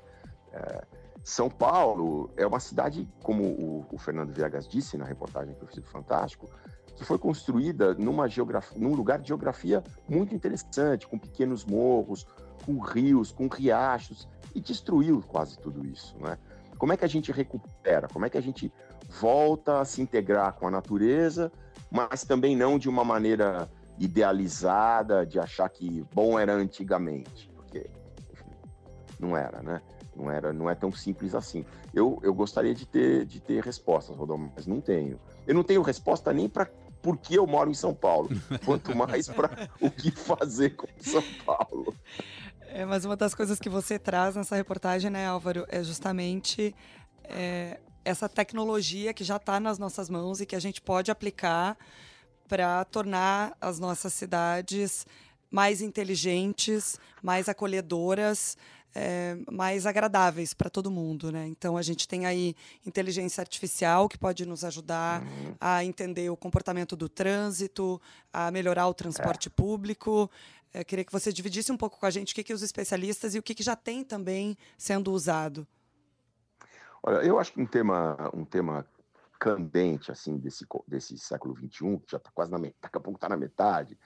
É, 0.54 0.84
São 1.24 1.50
Paulo 1.50 2.30
é 2.38 2.46
uma 2.46 2.60
cidade, 2.60 3.08
como 3.22 3.44
o, 3.44 3.86
o, 3.92 3.98
Fernando 3.98 4.34
Viegas 4.34 4.68
disse 4.68 4.98
na 4.98 5.06
reportagem 5.06 5.54
que 5.56 5.64
eu 5.64 5.68
fiz 5.68 5.78
do 5.78 5.90
Fantástico, 5.90 6.50
que 6.96 7.04
foi 7.06 7.18
construída 7.18 7.94
numa 7.94 8.28
geografia, 8.28 8.78
num 8.80 8.94
lugar 8.94 9.20
de 9.20 9.28
geografia 9.28 9.84
muito 10.08 10.34
interessante, 10.34 11.08
com 11.08 11.18
pequenos 11.18 11.66
morros, 11.66 12.26
com 12.66 12.80
rios, 12.80 13.32
com 13.32 13.48
riachos, 13.48 14.28
e 14.54 14.60
destruiu 14.60 15.22
quase 15.28 15.58
tudo 15.60 15.86
isso, 15.86 16.18
né? 16.20 16.38
Como 16.78 16.94
é 16.94 16.98
que 16.98 17.06
a 17.06 17.10
gente 17.10 17.32
recupera? 17.32 18.08
Como 18.08 18.26
é 18.26 18.30
que 18.30 18.38
a 18.38 18.42
gente 18.42 18.72
volta 19.20 19.82
a 19.82 19.86
se 19.86 20.02
integrar 20.02 20.54
com 20.54 20.68
a 20.68 20.72
natureza, 20.72 21.52
mas 21.92 22.24
também 22.24 22.56
não 22.56 22.80
de 22.80 22.88
uma 22.88 23.04
maneira 23.04 23.70
idealizada, 23.98 25.26
de 25.26 25.40
achar 25.40 25.68
que 25.70 26.06
bom 26.14 26.40
era 26.40 26.54
antigamente, 26.54 27.50
porque 27.54 27.90
enfim, 28.32 28.52
não 29.20 29.36
era, 29.36 29.62
né? 29.62 29.82
Não 30.20 30.30
era, 30.30 30.52
não 30.52 30.70
é 30.70 30.76
tão 30.76 30.92
simples 30.92 31.34
assim. 31.34 31.66
Eu, 31.94 32.20
eu 32.22 32.34
gostaria 32.34 32.76
de 32.76 32.86
ter, 32.86 33.26
de 33.26 33.40
ter 33.40 33.64
respostas, 33.64 34.16
Rodolfo, 34.16 34.52
mas 34.54 34.68
não 34.68 34.82
tenho. 34.82 35.20
Eu 35.48 35.56
não 35.56 35.64
tenho 35.64 35.82
resposta 35.82 36.34
nem 36.34 36.50
para 36.50 36.70
por 37.02 37.18
que 37.18 37.36
eu 37.36 37.48
moro 37.48 37.72
em 37.72 37.74
São 37.74 37.94
Paulo, 37.94 38.30
quanto 38.66 38.94
mais 38.96 39.30
para 39.30 39.70
o 39.80 39.90
que 39.90 40.12
fazer 40.12 40.72
com 40.72 40.88
São 41.00 41.24
Paulo. 41.46 41.96
É, 42.68 42.86
mas 42.86 43.06
uma 43.06 43.16
das 43.16 43.34
coisas 43.34 43.58
que 43.58 43.70
você 43.70 43.98
traz 43.98 44.36
nessa 44.36 44.56
reportagem, 44.56 45.10
né, 45.10 45.26
Álvaro, 45.26 45.66
é 45.70 45.82
justamente 45.82 46.76
é, 47.24 47.80
essa 48.04 48.28
tecnologia 48.28 49.14
que 49.14 49.24
já 49.24 49.38
está 49.38 49.60
nas 49.60 49.80
nossas 49.80 50.10
mãos 50.10 50.42
e 50.42 50.46
que 50.46 50.56
a 50.56 50.60
gente 50.60 50.82
pode 50.82 51.10
aplicar 51.10 51.78
para 52.48 52.84
tornar 52.86 53.56
as 53.62 53.80
nossas 53.80 54.14
cidades 54.14 55.06
mais 55.52 55.82
inteligentes, 55.82 57.00
mais 57.24 57.50
acolhedoras, 57.50 58.58
é, 58.96 59.38
mais 59.52 59.86
agradáveis 59.86 60.54
para 60.54 60.70
todo 60.70 60.90
mundo, 60.90 61.32
né? 61.32 61.48
Então 61.48 61.78
a 61.78 61.82
gente 61.82 62.08
tem 62.08 62.26
aí 62.26 62.56
inteligência 62.86 63.42
artificial 63.42 64.10
que 64.10 64.18
pode 64.18 64.46
nos 64.46 64.64
ajudar 64.64 65.22
uhum. 65.22 65.56
a 65.60 65.84
entender 65.84 66.30
o 66.30 66.38
comportamento 66.38 66.96
do 66.96 67.08
trânsito, 67.08 68.02
a 68.34 68.52
melhorar 68.52 68.88
o 68.88 68.94
transporte 68.94 69.48
é. 69.48 69.52
público. 69.52 70.30
Eu 70.74 70.86
queria 70.86 71.06
que 71.06 71.12
você 71.12 71.32
dividisse 71.34 71.72
um 71.72 71.78
pouco 71.78 72.00
com 72.00 72.06
a 72.06 72.12
gente 72.12 72.32
o 72.32 72.36
que, 72.36 72.44
que 72.44 72.54
os 72.54 72.62
especialistas 72.62 73.34
e 73.36 73.40
o 73.40 73.44
que, 73.44 73.56
que 73.56 73.64
já 73.64 73.76
tem 73.76 74.04
também 74.04 74.58
sendo 74.78 75.12
usado. 75.12 75.68
Olha, 77.02 77.26
eu 77.26 77.40
acho 77.40 77.54
que 77.54 77.62
um 77.62 77.66
tema, 77.66 78.30
um 78.34 78.46
tema 78.46 78.86
candente 79.40 80.12
assim 80.12 80.38
desse, 80.38 80.66
desse 80.88 81.18
século 81.18 81.56
XXI, 81.56 81.98
que 82.00 82.12
já 82.12 82.18
está 82.18 82.30
quase 82.34 82.52
na 82.52 82.58
metade, 82.58 82.78
daqui 82.82 82.98
a 82.98 83.02
pouco 83.02 83.18
está 83.18 83.30
na 83.30 83.38
metade, 83.38 83.98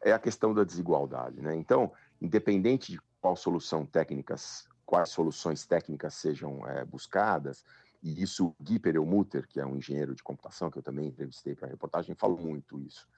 é 0.00 0.12
a 0.12 0.18
questão 0.18 0.54
da 0.54 0.62
desigualdade. 0.62 1.40
Né? 1.40 1.56
Então, 1.56 1.92
independente 2.22 2.92
de 2.92 3.00
qual 3.26 3.34
solução 3.34 3.84
técnicas, 3.84 4.68
quais 4.84 5.08
soluções 5.08 5.66
técnicas 5.66 6.14
sejam 6.14 6.64
é, 6.68 6.84
buscadas, 6.84 7.64
e 8.00 8.22
isso 8.22 8.54
Guy 8.60 8.78
Perelmutter, 8.78 9.48
que 9.48 9.58
é 9.58 9.66
um 9.66 9.74
engenheiro 9.74 10.14
de 10.14 10.22
computação 10.22 10.70
que 10.70 10.78
eu 10.78 10.82
também 10.82 11.08
entrevistei 11.08 11.56
para 11.56 11.66
a 11.66 11.70
reportagem, 11.70 12.14
falou 12.14 12.38
muito 12.38 12.78
isso. 12.80 13.08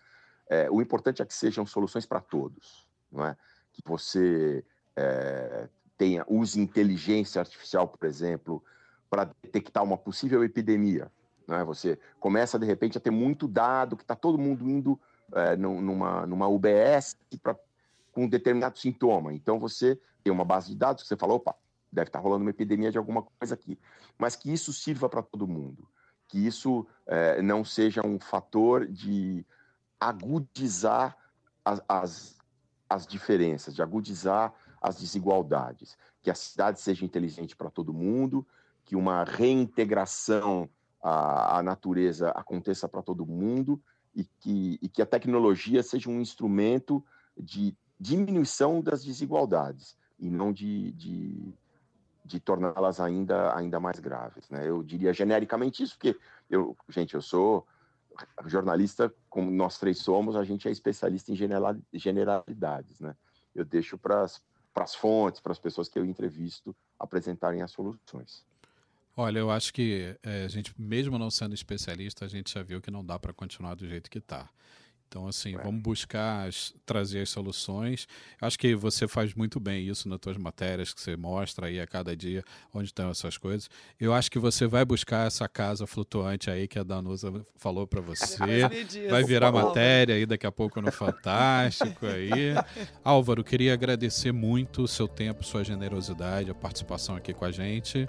É, 0.48 0.70
o 0.70 0.80
importante 0.80 1.20
é 1.20 1.26
que 1.26 1.34
sejam 1.34 1.66
soluções 1.66 2.06
para 2.06 2.20
todos 2.20 2.88
não 3.12 3.26
é? 3.26 3.36
Que 3.70 3.82
você 3.84 4.64
é, 4.96 5.68
tenha 5.98 6.24
use 6.26 6.58
inteligência 6.58 7.38
artificial, 7.38 7.86
por 7.86 8.06
exemplo, 8.06 8.64
para 9.10 9.30
detectar 9.42 9.84
uma 9.84 9.98
possível 9.98 10.42
epidemia. 10.42 11.12
Não 11.46 11.54
é? 11.54 11.64
Você 11.64 11.98
começa 12.18 12.58
de 12.58 12.64
repente 12.64 12.96
a 12.96 13.00
ter 13.00 13.10
muito 13.10 13.46
dado 13.46 13.94
que 13.94 14.04
está 14.04 14.14
todo 14.14 14.38
mundo 14.38 14.68
indo 14.70 14.98
é, 15.34 15.54
numa, 15.54 16.26
numa 16.26 16.48
UBS 16.48 17.14
pra, 17.42 17.54
com 18.18 18.24
um 18.24 18.28
determinado 18.28 18.76
sintoma. 18.76 19.32
Então 19.32 19.60
você 19.60 19.96
tem 20.24 20.32
uma 20.32 20.44
base 20.44 20.70
de 20.70 20.76
dados 20.76 21.04
que 21.04 21.08
você 21.08 21.16
fala, 21.16 21.34
opa, 21.34 21.54
deve 21.92 22.08
estar 22.08 22.18
tá 22.18 22.22
rolando 22.22 22.42
uma 22.42 22.50
epidemia 22.50 22.90
de 22.90 22.98
alguma 22.98 23.22
coisa 23.22 23.54
aqui. 23.54 23.78
Mas 24.18 24.34
que 24.34 24.52
isso 24.52 24.72
sirva 24.72 25.08
para 25.08 25.22
todo 25.22 25.46
mundo. 25.46 25.88
Que 26.26 26.44
isso 26.44 26.84
é, 27.06 27.40
não 27.40 27.64
seja 27.64 28.04
um 28.04 28.18
fator 28.18 28.88
de 28.88 29.46
agudizar 30.00 31.16
as, 31.64 31.80
as 31.88 32.38
as 32.88 33.06
diferenças, 33.06 33.74
de 33.74 33.82
agudizar 33.82 34.52
as 34.80 34.98
desigualdades, 34.98 35.98
que 36.22 36.30
a 36.30 36.34
cidade 36.34 36.80
seja 36.80 37.04
inteligente 37.04 37.54
para 37.54 37.70
todo 37.70 37.92
mundo, 37.92 38.46
que 38.84 38.96
uma 38.96 39.24
reintegração 39.24 40.68
à, 41.02 41.58
à 41.58 41.62
natureza 41.62 42.30
aconteça 42.30 42.88
para 42.88 43.02
todo 43.02 43.26
mundo 43.26 43.78
e 44.14 44.24
que, 44.24 44.78
e 44.80 44.88
que 44.88 45.02
a 45.02 45.06
tecnologia 45.06 45.82
seja 45.82 46.08
um 46.08 46.20
instrumento 46.20 47.04
de 47.36 47.76
diminuição 47.98 48.80
das 48.80 49.04
desigualdades 49.04 49.96
e 50.18 50.30
não 50.30 50.52
de, 50.52 50.92
de, 50.92 51.54
de 52.24 52.40
torná-las 52.40 53.00
ainda, 53.00 53.56
ainda 53.56 53.80
mais 53.80 53.98
graves. 53.98 54.48
Né? 54.50 54.68
Eu 54.68 54.82
diria 54.82 55.12
genericamente 55.12 55.82
isso, 55.82 55.96
porque 55.96 56.18
eu, 56.50 56.76
gente, 56.88 57.14
eu 57.14 57.22
sou 57.22 57.66
jornalista, 58.46 59.12
como 59.28 59.50
nós 59.50 59.78
três 59.78 59.98
somos, 59.98 60.34
a 60.36 60.44
gente 60.44 60.66
é 60.66 60.70
especialista 60.70 61.32
em 61.32 61.36
generalidades, 61.94 62.98
né? 62.98 63.14
Eu 63.54 63.64
deixo 63.64 63.96
para 63.96 64.24
as 64.24 64.94
fontes, 64.94 65.40
para 65.40 65.52
as 65.52 65.58
pessoas 65.58 65.88
que 65.88 65.98
eu 65.98 66.04
entrevisto 66.04 66.74
apresentarem 66.98 67.62
as 67.62 67.70
soluções. 67.70 68.44
Olha, 69.16 69.40
eu 69.40 69.50
acho 69.50 69.72
que 69.72 70.16
é, 70.22 70.44
a 70.44 70.48
gente, 70.48 70.72
mesmo 70.80 71.18
não 71.18 71.30
sendo 71.30 71.54
especialista, 71.54 72.24
a 72.24 72.28
gente 72.28 72.52
já 72.52 72.62
viu 72.62 72.80
que 72.80 72.90
não 72.90 73.04
dá 73.04 73.18
para 73.18 73.32
continuar 73.32 73.74
do 73.74 73.86
jeito 73.86 74.08
que 74.08 74.18
está. 74.18 74.48
Então, 75.08 75.26
assim, 75.26 75.54
é. 75.54 75.58
vamos 75.58 75.80
buscar 75.80 76.46
as, 76.46 76.74
trazer 76.84 77.22
as 77.22 77.30
soluções. 77.30 78.06
Acho 78.40 78.58
que 78.58 78.74
você 78.74 79.08
faz 79.08 79.32
muito 79.34 79.58
bem 79.58 79.88
isso 79.88 80.06
nas 80.06 80.18
suas 80.22 80.36
matérias, 80.36 80.92
que 80.92 81.00
você 81.00 81.16
mostra 81.16 81.66
aí 81.66 81.80
a 81.80 81.86
cada 81.86 82.14
dia 82.14 82.44
onde 82.74 82.88
estão 82.88 83.10
essas 83.10 83.38
coisas. 83.38 83.70
Eu 83.98 84.12
acho 84.12 84.30
que 84.30 84.38
você 84.38 84.66
vai 84.66 84.84
buscar 84.84 85.26
essa 85.26 85.48
casa 85.48 85.86
flutuante 85.86 86.50
aí 86.50 86.68
que 86.68 86.78
a 86.78 86.82
Danusa 86.82 87.32
falou 87.56 87.86
para 87.86 88.02
você. 88.02 88.68
Vai 89.10 89.24
virar 89.24 89.50
matéria 89.50 90.14
aí 90.14 90.26
daqui 90.26 90.46
a 90.46 90.52
pouco 90.52 90.80
no 90.82 90.92
Fantástico 90.92 92.06
aí. 92.06 92.52
Álvaro, 93.02 93.42
queria 93.42 93.72
agradecer 93.72 94.32
muito 94.32 94.82
o 94.82 94.88
seu 94.88 95.08
tempo, 95.08 95.42
sua 95.42 95.64
generosidade, 95.64 96.50
a 96.50 96.54
participação 96.54 97.16
aqui 97.16 97.32
com 97.32 97.46
a 97.46 97.50
gente. 97.50 98.06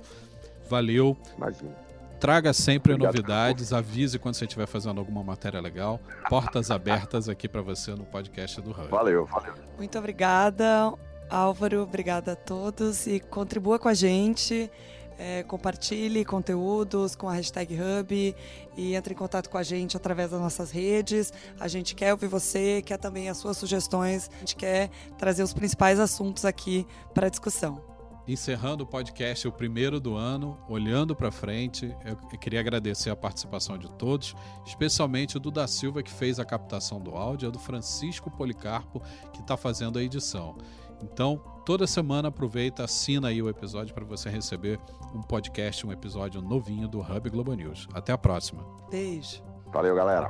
Valeu. 0.70 1.18
Imagina. 1.38 1.89
Traga 2.20 2.52
sempre 2.52 2.94
Obrigado, 2.94 3.16
novidades, 3.16 3.72
avise 3.72 4.20
quando 4.20 4.36
você 4.36 4.44
estiver 4.44 4.68
fazendo 4.68 5.00
alguma 5.00 5.24
matéria 5.24 5.62
legal. 5.62 6.02
Portas 6.30 6.70
abertas 6.70 7.30
aqui 7.30 7.48
para 7.48 7.62
você 7.62 7.92
no 7.92 8.04
podcast 8.04 8.60
do 8.62 8.72
Hub. 8.72 8.90
Valeu, 8.90 9.26
valeu. 9.26 9.54
Muito 9.78 9.98
obrigada, 9.98 10.94
Álvaro. 11.30 11.82
Obrigada 11.82 12.34
a 12.34 12.36
todos 12.36 13.08
e 13.08 13.22
contribua 13.22 13.80
com 13.80 13.88
a 13.88 13.94
gente. 13.94 14.70
É, 15.18 15.44
compartilhe 15.44 16.24
conteúdos 16.24 17.16
com 17.16 17.28
a 17.28 17.34
hashtag 17.34 17.76
Hub 17.76 18.36
e 18.78 18.96
entre 18.96 19.14
em 19.14 19.18
contato 19.18 19.50
com 19.50 19.58
a 19.58 19.64
gente 19.64 19.96
através 19.96 20.32
das 20.32 20.42
nossas 20.42 20.72
redes. 20.72 21.32
A 21.58 21.70
gente 21.70 21.96
quer 21.96 22.12
ouvir 22.12 22.28
você, 22.28 22.82
quer 22.82 22.98
também 22.98 23.30
as 23.30 23.38
suas 23.38 23.58
sugestões, 23.58 24.30
a 24.36 24.40
gente 24.40 24.56
quer 24.58 24.90
trazer 25.18 25.44
os 25.44 25.54
principais 25.54 26.00
assuntos 26.00 26.44
aqui 26.46 26.86
para 27.14 27.30
discussão 27.30 27.89
encerrando 28.32 28.84
o 28.84 28.88
podcast, 28.88 29.48
o 29.48 29.52
primeiro 29.52 30.00
do 30.00 30.16
ano, 30.16 30.58
olhando 30.70 31.16
para 31.16 31.32
frente. 31.32 31.96
Eu, 32.06 32.16
queria 32.38 32.60
agradecer 32.60 33.10
a 33.10 33.16
participação 33.16 33.78
de 33.78 33.90
todos, 33.92 34.36
especialmente 34.66 35.38
o 35.38 35.40
do 35.40 35.50
da 35.50 35.68
Silva, 35.68 36.04
que 36.04 36.12
fez 36.12 36.40
a 36.40 36.46
captação 36.46 37.00
do 37.00 37.16
áudio, 37.16 37.50
e 37.50 37.52
do 37.52 37.60
Francisco 37.60 38.30
Policarpo, 38.30 39.02
que 39.34 39.42
está 39.42 39.58
fazendo 39.58 39.98
a 39.98 40.04
edição. 40.04 40.56
Então, 41.02 41.42
toda 41.66 41.88
semana 41.88 42.28
aproveita, 42.28 42.84
assina 42.84 43.30
aí 43.30 43.42
o 43.42 43.50
episódio 43.50 43.94
para 43.94 44.06
você 44.06 44.30
receber 44.30 44.80
um 45.14 45.22
podcast, 45.22 45.88
um 45.88 45.92
episódio 45.92 46.42
novinho 46.42 46.88
do 46.88 47.00
Hub 47.00 47.30
Globo 47.30 47.54
News. 47.54 47.88
Até 47.94 48.12
a 48.12 48.18
próxima. 48.18 48.64
Beijo. 48.92 49.42
Valeu, 49.72 49.96
galera. 49.96 50.30